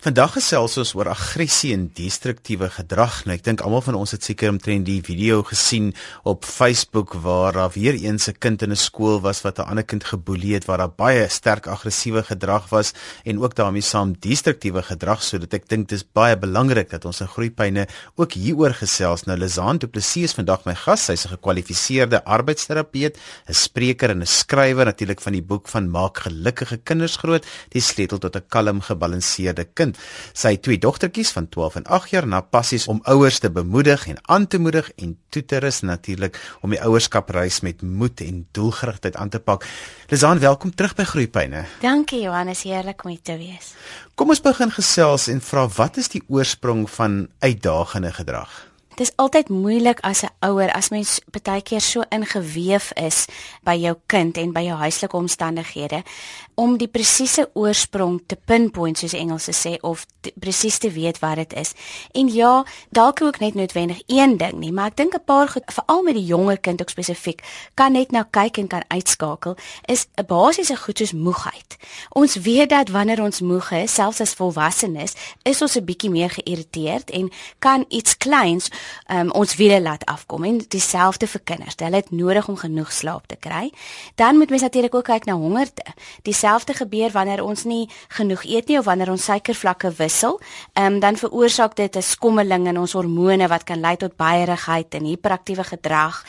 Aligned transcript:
Vandag 0.00 0.30
gesels 0.38 0.78
ons 0.80 0.94
oor 0.96 1.10
aggressie 1.12 1.74
en 1.76 1.82
destruktiewe 1.92 2.70
gedrag. 2.72 3.18
Nou 3.28 3.34
ek 3.36 3.42
dink 3.44 3.60
almal 3.60 3.82
van 3.84 3.98
ons 3.98 4.14
het 4.14 4.24
seker 4.24 4.48
omtrent 4.48 4.86
die 4.86 5.02
video 5.04 5.42
gesien 5.44 5.90
op 6.24 6.46
Facebook 6.48 7.18
waar 7.20 7.52
daar 7.52 7.74
weer 7.74 7.98
eens 8.00 8.30
'n 8.32 8.38
kind 8.40 8.62
in 8.62 8.72
'n 8.72 8.80
skool 8.80 9.20
was 9.20 9.42
wat 9.44 9.58
'n 9.58 9.68
ander 9.68 9.84
kind 9.84 10.04
geboelie 10.04 10.54
het 10.54 10.64
waar 10.64 10.78
daar 10.78 10.96
baie 10.96 11.28
sterk 11.28 11.66
aggressiewe 11.66 12.22
gedrag 12.22 12.70
was 12.70 12.94
en 13.24 13.42
ook 13.42 13.54
daarmee 13.54 13.82
saam 13.82 14.16
destruktiewe 14.18 14.82
gedrag 14.82 15.22
sodat 15.22 15.52
ek 15.52 15.68
dink 15.68 15.88
dis 15.88 16.04
baie 16.12 16.36
belangrik 16.36 16.90
dat 16.90 17.04
ons 17.04 17.20
in 17.20 17.28
groeipyne 17.28 17.86
ook 18.16 18.32
hieroor 18.32 18.72
gesels. 18.72 19.24
Nou 19.26 19.36
Lizaan 19.38 19.78
Du 19.78 19.86
Plessis 19.86 20.22
is 20.22 20.32
vandag 20.32 20.64
my 20.64 20.74
gas. 20.74 21.04
Sy's 21.04 21.26
'n 21.26 21.36
gekwalifiseerde 21.36 22.24
arbeidsterapeut, 22.24 23.18
'n 23.48 23.52
spreker 23.54 24.10
en 24.10 24.22
'n 24.22 24.26
skrywer 24.26 24.84
natuurlik 24.86 25.20
van 25.20 25.32
die 25.32 25.42
boek 25.42 25.68
van 25.68 25.90
Maak 25.90 26.18
gelukkige 26.18 26.78
kinders 26.78 27.16
groot, 27.16 27.44
die 27.68 27.82
sleutel 27.82 28.18
tot 28.18 28.36
'n 28.36 28.48
kalm 28.48 28.80
gebalanseerde 28.80 29.64
kind 29.74 29.89
kind. 29.90 29.98
Sy 30.32 30.56
twee 30.62 30.78
dogtertjies 30.78 31.32
van 31.34 31.48
12 31.48 31.80
en 31.80 31.86
8 31.86 32.10
jaar 32.10 32.26
na 32.26 32.40
passies 32.40 32.86
om 32.88 33.00
ouers 33.04 33.38
te 33.38 33.50
bemoedig 33.50 34.06
en 34.08 34.18
aan 34.28 34.46
te 34.46 34.58
moedig 34.58 34.90
en 34.96 35.16
toe 35.30 35.44
te 35.44 35.58
rus 35.58 35.80
natuurlik 35.80 36.38
om 36.62 36.70
die 36.70 36.80
ouerskapreis 36.80 37.60
met 37.60 37.82
moed 37.82 38.20
en 38.20 38.46
doelgerigtheid 38.52 39.16
aan 39.16 39.28
te 39.28 39.40
pak. 39.40 39.66
Lizaan, 40.08 40.38
welkom 40.38 40.74
terug 40.74 40.94
by 40.94 41.04
Groepyne. 41.04 41.64
Dankie 41.80 42.22
Johannes, 42.22 42.62
heerlik 42.62 43.04
om 43.04 43.10
hier 43.10 43.22
te 43.22 43.36
wees. 43.38 43.74
Kom 44.14 44.30
ons 44.30 44.42
begin 44.42 44.70
gesels 44.70 45.28
en 45.28 45.40
vra 45.40 45.66
wat 45.76 45.96
is 45.96 46.08
die 46.08 46.22
oorsprong 46.28 46.88
van 46.90 47.28
uitdagende 47.40 48.12
gedrag? 48.12 48.69
Dis 49.00 49.14
altyd 49.16 49.48
moeilik 49.48 50.00
as 50.04 50.22
'n 50.22 50.28
ouer 50.44 50.72
as 50.72 50.90
mens 50.90 51.20
baie 51.42 51.62
keer 51.62 51.80
so 51.80 52.02
ingeweef 52.08 52.92
is 52.92 53.24
by 53.64 53.74
jou 53.74 53.96
kind 54.06 54.36
en 54.36 54.52
by 54.52 54.60
jou 54.60 54.76
huislike 54.76 55.16
omstandighede 55.16 56.02
om 56.54 56.76
die 56.76 56.88
presiese 56.88 57.48
oorsprong 57.54 58.20
te 58.26 58.36
pinpoint 58.36 58.98
soos 58.98 59.10
die 59.10 59.20
Engelse 59.20 59.52
sê 59.56 59.78
of 59.80 60.06
presies 60.40 60.78
te 60.78 60.90
weet 60.90 61.18
wat 61.18 61.36
dit 61.36 61.52
is. 61.52 61.72
En 62.12 62.28
ja, 62.28 62.64
dalk 62.90 63.22
ook 63.22 63.38
net 63.40 63.54
noodwendig 63.54 64.02
een 64.06 64.36
ding 64.36 64.52
nie, 64.52 64.72
maar 64.72 64.86
ek 64.86 64.96
dink 64.96 65.14
'n 65.14 65.24
paar 65.24 65.48
goed 65.48 65.62
veral 65.66 66.02
met 66.02 66.14
die 66.14 66.24
jonger 66.24 66.58
kind 66.58 66.80
ook 66.80 66.90
spesifiek 66.90 67.40
kan 67.74 67.92
net 67.92 68.10
na 68.10 68.22
kyk 68.30 68.58
en 68.58 68.66
kan 68.66 68.84
uitskakel 68.88 69.56
is 69.84 70.06
'n 70.16 70.26
basiese 70.26 70.76
goed 70.76 70.98
soos 70.98 71.12
moegheid. 71.12 71.76
Ons 72.10 72.36
weet 72.36 72.68
dat 72.68 72.88
wanneer 72.88 73.22
ons 73.22 73.40
moeg 73.40 73.70
is, 73.70 73.94
selfs 73.94 74.20
as 74.20 74.34
volwassenes, 74.34 75.14
is 75.42 75.62
ons 75.62 75.76
'n 75.76 75.84
bietjie 75.84 76.10
meer 76.10 76.30
geïrriteerd 76.30 77.10
en 77.10 77.30
kan 77.58 77.84
iets 77.88 78.16
kleins 78.16 78.68
um, 79.08 79.30
ons 79.30 79.54
wiele 79.56 79.80
laat 79.80 80.04
afkom 80.04 80.44
en 80.44 80.58
dieselfde 80.68 81.26
vir 81.26 81.40
kinders. 81.44 81.78
Hulle 81.80 81.96
het 81.96 82.10
nodig 82.10 82.48
om 82.48 82.56
genoeg 82.56 82.92
slaap 82.92 83.26
te 83.26 83.36
kry. 83.36 83.70
Dan 84.14 84.36
moet 84.36 84.50
mens 84.50 84.62
natuurlik 84.62 84.94
ook 84.94 85.04
kyk 85.04 85.24
na 85.24 85.34
hongerte. 85.34 85.84
Dieselfde 86.22 86.74
gebeur 86.74 87.10
wanneer 87.10 87.44
ons 87.44 87.64
nie 87.64 87.88
genoeg 88.08 88.44
eet 88.44 88.68
nie 88.68 88.78
of 88.78 88.84
wanneer 88.84 89.10
ons 89.10 89.24
suikervlakke 89.24 89.92
wissel, 89.98 90.40
um, 90.74 91.00
dan 91.00 91.16
veroorsaak 91.16 91.76
dit 91.76 91.96
'n 91.96 92.02
skommeling 92.02 92.66
in 92.66 92.78
ons 92.78 92.92
hormone 92.92 93.48
wat 93.48 93.64
kan 93.64 93.80
lei 93.80 93.96
tot 93.96 94.16
baierigheid 94.16 94.94
en 94.94 95.04
hiperaktiewe 95.04 95.64
gedrag. 95.64 96.24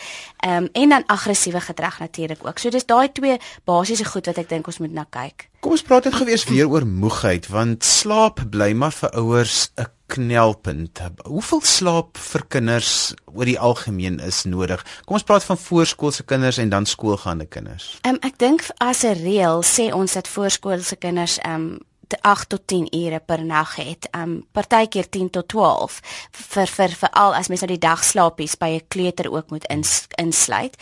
Um, 0.45 0.69
en 0.73 0.89
dan 0.89 1.03
aggressiewe 1.05 1.61
gedrag 1.61 1.99
natuurlik 1.99 2.47
ook. 2.47 2.57
So 2.57 2.69
dis 2.69 2.85
daai 2.85 3.11
twee 3.11 3.37
basiese 3.63 4.05
goed 4.05 4.25
wat 4.25 4.37
ek 4.37 4.49
dink 4.49 4.67
ons 4.67 4.79
moet 4.79 4.91
na 4.93 5.05
kyk. 5.09 5.50
Kom 5.61 5.75
ons 5.75 5.83
praat 5.85 6.07
net 6.07 6.15
gewees 6.17 6.41
weer 6.49 6.65
oor 6.65 6.87
moegheid 6.89 7.45
want 7.53 7.85
slaap 7.85 8.39
bly 8.49 8.71
maar 8.73 8.95
vir 8.97 9.11
ouers 9.19 9.69
'n 9.77 9.85
knelpunt. 10.09 11.01
Hoeveel 11.23 11.61
slaap 11.61 12.17
vir 12.17 12.43
kinders 12.47 13.13
oor 13.25 13.45
die 13.45 13.59
algemeen 13.59 14.17
is 14.19 14.43
nodig? 14.43 14.81
Kom 15.05 15.19
ons 15.19 15.23
praat 15.23 15.43
van 15.43 15.57
voorskoolse 15.57 16.23
kinders 16.23 16.57
en 16.57 16.69
dan 16.69 16.85
skoolgaande 16.85 17.45
kinders. 17.45 17.99
Um, 18.01 18.17
ek 18.21 18.39
dink 18.39 18.65
as 18.77 19.03
'n 19.03 19.21
reël 19.21 19.61
sê 19.61 19.93
ons 19.93 20.13
dat 20.13 20.27
voorskoolse 20.27 20.95
kinders 20.95 21.37
um 21.45 21.77
8 22.21 22.49
tot 22.49 22.67
10 22.67 22.87
ure 22.95 23.19
per 23.19 23.43
nag 23.45 23.75
het. 23.75 24.07
Um 24.15 24.45
partykeer 24.51 25.09
10 25.09 25.29
tot 25.29 25.47
12 25.47 25.99
vir 26.31 26.67
vir 26.67 26.95
veral 27.03 27.35
as 27.35 27.47
mens 27.47 27.61
nou 27.61 27.71
die 27.71 27.81
dagslaapies 27.87 28.55
by 28.57 28.69
'n 28.79 28.87
kleuter 28.87 29.31
ook 29.31 29.49
moet 29.49 29.65
ins, 29.65 30.07
insluit. 30.15 30.75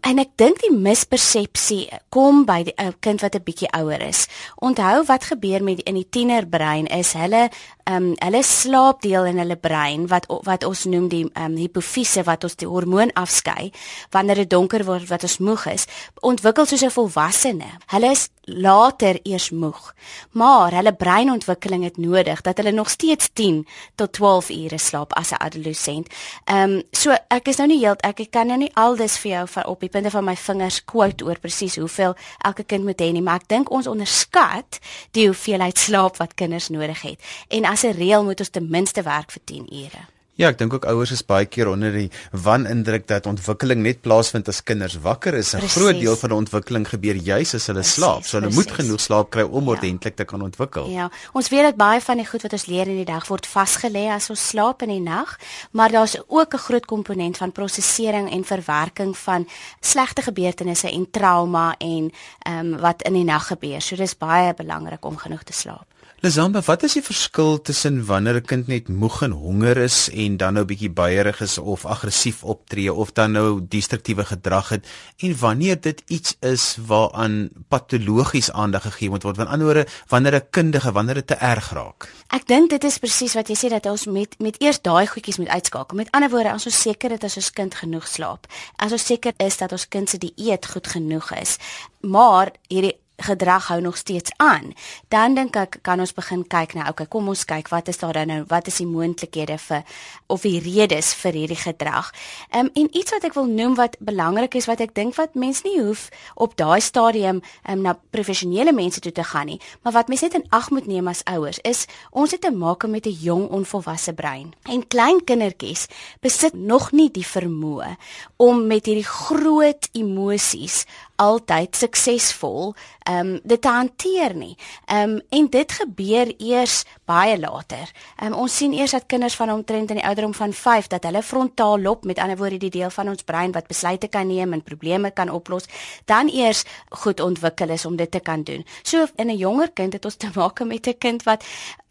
En 0.00 0.18
ek 0.18 0.36
dink 0.36 0.60
die 0.60 0.76
mispersepsie 0.76 1.88
kom 2.08 2.44
by 2.44 2.64
'n 2.76 2.94
kind 3.00 3.20
wat 3.20 3.34
'n 3.34 3.44
bietjie 3.44 3.72
ouer 3.72 4.00
is. 4.00 4.26
Onthou 4.56 5.04
wat 5.06 5.24
gebeur 5.24 5.62
met 5.62 5.80
in 5.80 5.94
die 5.94 6.08
tienerbrein 6.10 6.86
is 6.86 7.12
hulle 7.12 7.50
um 7.90 8.12
hulle 8.18 8.42
slaapdeel 8.42 9.24
in 9.24 9.38
hulle 9.38 9.56
brein 9.56 10.06
wat 10.06 10.26
wat 10.44 10.64
ons 10.64 10.84
noem 10.84 11.08
die 11.08 11.24
um 11.40 11.56
hipofise 11.56 12.24
wat 12.24 12.44
ons 12.44 12.56
die 12.56 12.68
hormoon 12.68 13.12
afskei 13.14 13.72
wanneer 14.10 14.42
dit 14.44 14.50
donker 14.50 14.84
word 14.84 15.08
wat 15.08 15.22
ons 15.22 15.38
moeg 15.38 15.66
is 15.72 15.86
ontwikkel 16.20 16.66
soos 16.66 16.84
'n 16.84 16.90
volwassene. 16.90 17.70
Hulle 17.86 18.10
is 18.10 18.28
later 18.44 19.18
eers 19.22 19.50
moeg. 19.50 19.94
Maar 20.30 20.72
hulle 20.72 20.94
breinontwikkeling 20.94 21.84
het 21.84 21.96
nodig 21.96 22.40
dat 22.40 22.56
hulle 22.56 22.70
nog 22.72 22.90
steeds 22.90 23.30
10 23.32 23.66
tot 23.94 24.12
12 24.12 24.50
ure 24.50 24.78
slaap 24.78 25.12
as 25.12 25.30
'n 25.30 25.40
adolescent. 25.40 26.08
Ehm 26.44 26.70
um, 26.70 26.82
so 26.90 27.16
ek 27.28 27.48
is 27.48 27.56
nou 27.56 27.68
nie 27.68 27.78
heeltemal 27.78 28.12
ek 28.16 28.30
kan 28.30 28.46
nou 28.46 28.58
nie 28.58 28.70
aldes 28.74 29.18
vir 29.18 29.30
jou 29.30 29.48
van 29.48 29.66
op 29.66 29.80
die 29.80 29.88
punte 29.88 30.10
van 30.10 30.24
my 30.24 30.36
vingers 30.36 30.84
quote 30.84 31.24
oor 31.24 31.38
presies 31.38 31.76
hoeveel 31.76 32.14
elke 32.38 32.64
kind 32.64 32.84
moet 32.84 33.00
hê 33.00 33.12
nie, 33.12 33.22
maar 33.22 33.40
ek 33.40 33.48
dink 33.48 33.70
ons 33.70 33.86
onderskat 33.86 34.78
die 35.10 35.26
hoeveelheid 35.26 35.78
slaap 35.78 36.16
wat 36.16 36.34
kinders 36.34 36.68
nodig 36.68 37.02
het. 37.02 37.20
En 37.48 37.64
as 37.74 37.84
'n 37.84 37.98
reël 37.98 38.24
moet 38.24 38.40
ons 38.40 38.54
ten 38.54 38.70
minste 38.70 39.02
werk 39.02 39.30
vir 39.34 39.42
10 39.44 39.66
ure. 39.82 40.02
Ja, 40.34 40.48
ek 40.50 40.56
dink 40.58 40.72
ook 40.74 40.86
ouers 40.90 41.12
is 41.14 41.20
baie 41.22 41.46
keer 41.46 41.68
onder 41.70 41.94
die 41.94 42.08
wanindruk 42.42 43.04
dat 43.06 43.28
ontwikkeling 43.30 43.84
net 43.84 44.00
plaasvind 44.02 44.48
as 44.50 44.64
kinders 44.66 44.96
wakker 45.04 45.36
is. 45.38 45.52
'n 45.54 45.62
Groot 45.70 45.94
deel 45.94 46.16
van 46.18 46.32
die 46.32 46.38
ontwikkeling 46.38 46.86
gebeur 46.90 47.14
juis 47.14 47.54
as 47.54 47.68
hulle 47.70 47.84
precies, 47.84 47.94
slaap. 47.94 48.24
So 48.26 48.38
hulle 48.38 48.50
precies. 48.50 48.66
moet 48.66 48.74
genoeg 48.78 49.00
slaap 49.00 49.30
kry 49.30 49.44
om 49.46 49.64
ja. 49.64 49.70
ordentlik 49.70 50.16
te 50.16 50.24
kan 50.24 50.42
ontwikkel. 50.42 50.90
Ja, 50.90 51.08
ons 51.32 51.48
weet 51.54 51.62
dat 51.62 51.76
baie 51.76 52.00
van 52.00 52.16
die 52.16 52.26
goed 52.26 52.42
wat 52.42 52.52
ons 52.52 52.66
leer 52.66 52.90
in 52.90 52.96
die 52.96 53.06
dag 53.06 53.28
word 53.30 53.46
vasgelê 53.46 54.10
as 54.10 54.30
ons 54.30 54.48
slaap 54.48 54.82
in 54.82 54.90
die 54.90 55.00
nag, 55.00 55.38
maar 55.70 55.90
daar's 55.90 56.18
ook 56.26 56.54
'n 56.54 56.66
groot 56.66 56.86
komponent 56.86 57.36
van 57.36 57.52
prosesering 57.52 58.30
en 58.30 58.44
verwerking 58.44 59.16
van 59.16 59.46
slegte 59.80 60.22
gebeurtenisse 60.22 60.90
en 60.90 61.10
trauma 61.10 61.76
en 61.78 62.10
ehm 62.42 62.74
um, 62.74 62.80
wat 62.80 63.02
in 63.02 63.12
die 63.12 63.24
nag 63.24 63.46
gebeur. 63.46 63.80
So 63.80 63.96
dis 63.96 64.18
baie 64.18 64.54
belangrik 64.54 65.04
om 65.04 65.16
genoeg 65.16 65.42
te 65.42 65.52
slaap. 65.52 65.86
Lizamba, 66.24 66.62
wat 66.64 66.86
is 66.86 66.94
die 66.96 67.02
verskil 67.04 67.58
tussen 67.68 67.98
wanneer 68.08 68.38
'n 68.40 68.48
kind 68.48 68.66
net 68.66 68.88
moeg 68.88 69.22
en 69.22 69.30
honger 69.30 69.76
is 69.76 70.08
en 70.08 70.36
dan 70.36 70.54
nou 70.54 70.64
bietjie 70.64 70.88
baierig 70.88 71.40
is 71.40 71.58
of 71.58 71.84
aggressief 71.84 72.42
optree 72.44 72.92
of 72.92 73.12
dan 73.12 73.32
nou 73.32 73.60
destruktiewe 73.68 74.24
gedrag 74.24 74.68
het 74.68 74.86
en 75.18 75.36
wanneer 75.38 75.80
dit 75.80 76.02
iets 76.06 76.36
is 76.40 76.76
waaraan 76.86 77.50
patologies 77.68 78.50
aandag 78.52 78.82
gegee 78.82 79.10
moet 79.10 79.22
word? 79.22 79.36
Want 79.36 79.48
anderswoorde, 79.48 79.86
wanneer 80.08 80.34
'n 80.34 80.46
kindige, 80.50 80.92
wanneer 80.92 81.14
dit 81.14 81.26
te 81.26 81.34
erg 81.34 81.70
raak. 81.70 82.08
Ek 82.28 82.46
dink 82.46 82.70
dit 82.70 82.84
is 82.84 82.98
presies 82.98 83.34
wat 83.34 83.48
jy 83.48 83.56
sê 83.56 83.68
dat 83.68 83.86
ons 83.86 84.06
met 84.06 84.34
met 84.38 84.56
eers 84.62 84.80
daai 84.80 85.06
goedjies 85.06 85.38
moet 85.38 85.48
uitskakel. 85.48 85.96
Met 85.96 86.10
ander 86.10 86.30
woorde, 86.30 86.52
ons 86.52 86.80
seker 86.80 87.12
is 87.12 87.18
dat 87.18 87.36
ons 87.36 87.50
kind 87.50 87.74
genoeg 87.74 88.08
slaap, 88.08 88.46
as 88.76 88.92
ons 88.92 89.06
seker 89.06 89.32
is 89.36 89.56
dat 89.56 89.72
ons 89.72 89.88
kind 89.88 90.08
se 90.08 90.18
dieet 90.18 90.66
goed 90.66 90.86
genoeg 90.86 91.32
is, 91.32 91.58
maar 92.00 92.50
hierdie 92.68 93.03
gedrag 93.24 93.68
hou 93.72 93.80
nog 93.80 93.96
steeds 93.96 94.32
aan. 94.36 94.72
Dan 95.08 95.34
dink 95.34 95.56
ek 95.56 95.78
kan 95.82 96.00
ons 96.00 96.14
begin 96.14 96.44
kyk 96.46 96.74
nou, 96.78 96.88
okay, 96.90 97.06
kom 97.10 97.28
ons 97.28 97.44
kyk 97.48 97.68
wat 97.72 97.88
is 97.88 97.98
daar 97.98 98.12
dan 98.12 98.30
nou, 98.30 98.40
wat 98.48 98.68
is 98.70 98.80
die 98.82 98.88
moontlikhede 98.88 99.58
vir 99.58 99.82
of 100.26 100.44
die 100.46 100.60
redes 100.60 101.12
vir 101.20 101.32
hierdie 101.32 101.60
gedrag. 101.60 102.12
Ehm 102.50 102.66
um, 102.66 102.70
en 102.74 102.88
iets 102.96 103.12
wat 103.14 103.24
ek 103.24 103.34
wil 103.34 103.46
noem 103.46 103.74
wat 103.78 103.96
belangrik 104.00 104.54
is 104.58 104.66
wat 104.66 104.80
ek 104.80 104.94
dink 104.94 105.16
wat 105.16 105.34
mense 105.38 105.62
nie 105.64 105.78
hoef 105.80 106.08
op 106.34 106.56
daai 106.56 106.80
stadium 106.80 107.40
ehm 107.64 107.78
um, 107.78 107.82
na 107.84 107.96
professionele 108.10 108.72
mense 108.72 109.00
toe 109.00 109.12
te 109.12 109.24
gaan 109.24 109.46
nie, 109.46 109.60
maar 109.82 109.92
wat 109.92 110.08
mense 110.08 110.24
net 110.24 110.34
in 110.34 110.46
ag 110.50 110.70
moet 110.70 110.86
neem 110.86 111.08
as 111.08 111.24
ouers 111.30 111.60
is 111.64 111.86
ons 112.10 112.32
het 112.32 112.40
te 112.40 112.50
maak 112.50 112.86
met 112.86 113.06
'n 113.06 113.18
jong 113.20 113.48
onvolwasse 113.48 114.12
brein. 114.12 114.54
En 114.62 114.86
klein 114.86 115.24
kindertjies 115.24 115.86
besit 116.20 116.54
nog 116.54 116.92
nie 116.92 117.10
die 117.10 117.26
vermoë 117.26 117.96
om 118.36 118.66
met 118.66 118.86
hierdie 118.86 119.06
groot 119.06 119.88
emosies 119.92 120.84
altyd 121.16 121.76
suksesvol 121.76 122.74
ehm 123.06 123.13
um, 123.20 123.40
dit 123.42 123.60
te 123.60 123.68
hanteer 123.68 124.34
nie. 124.34 124.56
Um, 124.92 125.20
en 125.28 125.48
dit 125.50 125.72
gebeur 125.72 126.34
eers 126.38 126.84
baie 127.04 127.38
later. 127.38 127.90
Um, 128.22 128.32
ons 128.32 128.56
sien 128.56 128.72
eers 128.72 128.90
dat 128.90 129.06
kinders 129.06 129.36
van 129.36 129.52
omtrent 129.52 129.90
in 129.90 130.00
die 130.00 130.06
ouderdom 130.06 130.34
van 130.34 130.52
5 130.52 130.86
dat 130.86 131.04
hulle 131.04 131.22
frontaal 131.22 131.80
lob 131.80 132.04
met 132.04 132.18
ander 132.18 132.36
woorde 132.36 132.58
die 132.58 132.70
deel 132.70 132.90
van 132.90 133.08
ons 133.08 133.22
brein 133.22 133.52
wat 133.52 133.66
besluite 133.66 134.08
kan 134.08 134.26
neem 134.26 134.52
en 134.52 134.62
probleme 134.62 135.10
kan 135.10 135.30
oplos, 135.30 135.68
dan 136.04 136.28
eers 136.28 136.64
goed 136.88 137.20
ontwikkel 137.20 137.68
is 137.68 137.86
om 137.86 137.96
dit 137.96 138.10
te 138.10 138.20
kan 138.20 138.42
doen. 138.42 138.64
So 138.82 139.06
in 139.16 139.30
'n 139.30 139.36
jonger 139.36 139.70
kind 139.72 139.92
het 139.92 140.04
ons 140.04 140.16
te 140.16 140.30
maak 140.34 140.64
met 140.64 140.86
'n 140.86 140.98
kind 140.98 141.22
wat 141.22 141.44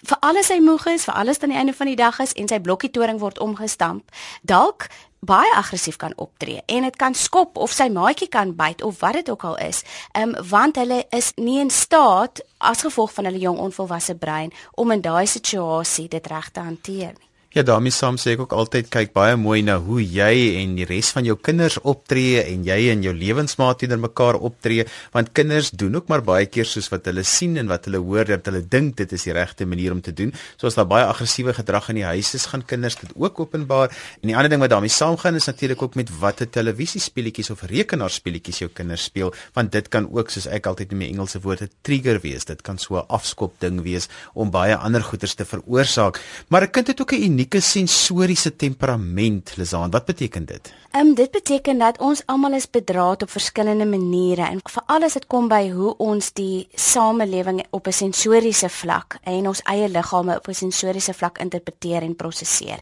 vir 0.03 0.17
alles 0.19 0.49
hy 0.49 0.59
moeg 0.59 0.85
is, 0.85 1.03
vir 1.03 1.13
alles 1.13 1.39
aan 1.39 1.49
die 1.49 1.57
einde 1.57 1.73
van 1.73 1.87
die 1.87 1.95
dag 1.95 2.19
is 2.19 2.33
en 2.33 2.47
sy 2.47 2.59
blokkie 2.59 2.91
toring 2.91 3.19
word 3.19 3.39
omgestamp. 3.39 4.03
Dalk 4.41 4.87
baie 5.25 5.51
aggressief 5.55 5.97
kan 6.01 6.13
optree 6.15 6.61
en 6.65 6.87
dit 6.87 6.95
kan 6.99 7.15
skop 7.15 7.57
of 7.57 7.71
sy 7.71 7.89
maatjie 7.93 8.29
kan 8.31 8.55
byt 8.55 8.83
of 8.83 8.99
wat 8.99 9.19
dit 9.19 9.29
ook 9.29 9.43
al 9.43 9.57
is. 9.63 9.83
Um, 10.17 10.35
want 10.49 10.75
hulle 10.81 11.03
is 11.15 11.31
nie 11.35 11.59
in 11.63 11.71
staat 11.71 12.43
as 12.57 12.83
gevolg 12.85 13.13
van 13.13 13.29
hulle 13.29 13.43
jong 13.43 13.59
onvolwasse 13.59 14.15
brein 14.15 14.53
om 14.75 14.91
in 14.91 15.01
daai 15.01 15.27
situasie 15.27 16.07
dit 16.07 16.27
reg 16.27 16.51
te 16.51 16.59
hanteer 16.59 17.13
nie. 17.13 17.32
Ja, 17.53 17.61
daarmee 17.61 17.93
saam 17.93 18.15
sê 18.17 18.31
ek 18.33 18.39
ook 18.41 18.53
altyd 18.57 18.87
kyk 18.89 19.11
baie 19.13 19.35
mooi 19.37 19.59
na 19.61 19.75
hoe 19.77 19.99
jy 20.01 20.55
en 20.57 20.71
die 20.73 20.87
res 20.89 21.11
van 21.13 21.27
jou 21.27 21.35
kinders 21.37 21.75
optree 21.85 22.39
en 22.41 22.63
jy 22.65 22.77
en 22.89 23.03
jou 23.05 23.11
lewensmaat 23.13 23.77
teenoor 23.83 23.99
mekaar 24.07 24.39
optree, 24.41 24.87
want 25.13 25.29
kinders 25.37 25.69
doen 25.69 25.99
ook 25.99 26.07
maar 26.09 26.23
baie 26.25 26.47
keer 26.49 26.65
soos 26.65 26.89
wat 26.89 27.05
hulle 27.11 27.21
sien 27.21 27.53
en 27.61 27.69
wat 27.69 27.85
hulle 27.85 28.01
hoor 28.01 28.25
dat 28.25 28.49
hulle 28.49 28.63
dink 28.65 28.95
dit 28.97 29.13
is 29.13 29.25
die 29.27 29.35
regte 29.37 29.67
manier 29.69 29.93
om 29.93 30.01
te 30.01 30.15
doen. 30.17 30.33
So 30.57 30.65
as 30.65 30.79
daar 30.79 30.87
baie 30.89 31.05
aggressiewe 31.05 31.53
gedrag 31.53 31.91
in 31.93 31.99
die 31.99 32.07
huis 32.07 32.31
is, 32.33 32.47
gaan 32.49 32.63
kinders 32.65 32.97
dit 33.03 33.13
ook 33.13 33.43
openbaar. 33.45 33.93
En 34.23 34.31
die 34.31 34.33
ander 34.33 34.49
ding 34.49 34.65
wat 34.65 34.73
daarmee 34.73 34.89
saamgaan 34.89 35.37
is 35.37 35.45
natuurlik 35.45 35.85
ook 35.85 35.99
met 36.01 36.09
watter 36.23 36.49
televisiespeletjies 36.49 37.53
of 37.53 37.61
rekenaarspeletjies 37.69 38.63
jou 38.63 38.71
kinders 38.73 39.05
speel, 39.11 39.29
want 39.53 39.69
dit 39.77 39.91
kan 39.93 40.09
ook 40.09 40.33
soos 40.33 40.49
ek 40.49 40.71
altyd 40.73 40.97
in 40.97 41.03
my 41.03 41.11
Engelse 41.13 41.43
woorde 41.45 41.69
trigger 41.85 42.17
wees. 42.25 42.49
Dit 42.49 42.65
kan 42.65 42.81
so 42.81 42.97
'n 42.97 43.05
afskop 43.13 43.61
ding 43.61 43.83
wees 43.85 44.09
om 44.33 44.49
baie 44.49 44.73
ander 44.75 45.05
goeters 45.05 45.37
te 45.37 45.45
veroorsaak. 45.45 46.17
Maar 46.49 46.65
'n 46.65 46.71
kind 46.71 46.87
het 46.87 47.01
ook 47.01 47.13
'n 47.13 47.42
unieke 47.43 47.59
sensoriese 47.59 48.55
temperament, 48.55 49.57
Lizaan. 49.57 49.91
Wat 49.91 50.05
beteken 50.05 50.45
dit? 50.45 50.73
Ehm 50.93 51.07
um, 51.07 51.15
dit 51.15 51.31
beteken 51.31 51.77
dat 51.77 51.97
ons 51.99 52.21
almal 52.25 52.53
is 52.53 52.69
bedraad 52.69 53.21
op 53.21 53.29
verskillende 53.29 53.85
maniere 53.85 54.45
en 54.45 54.59
veral 54.63 55.03
as 55.03 55.13
dit 55.13 55.25
kom 55.27 55.47
by 55.49 55.71
hoe 55.73 55.95
ons 55.97 56.33
die 56.33 56.67
samelewing 56.75 57.63
op 57.69 57.87
'n 57.87 57.91
sensoriese 57.91 58.69
vlak 58.69 59.17
en 59.23 59.47
ons 59.47 59.61
eie 59.63 59.89
liggame 59.89 60.35
op 60.35 60.47
'n 60.47 60.53
sensoriese 60.53 61.13
vlak 61.13 61.37
interpreteer 61.37 62.01
en 62.01 62.15
prosesseer. 62.15 62.79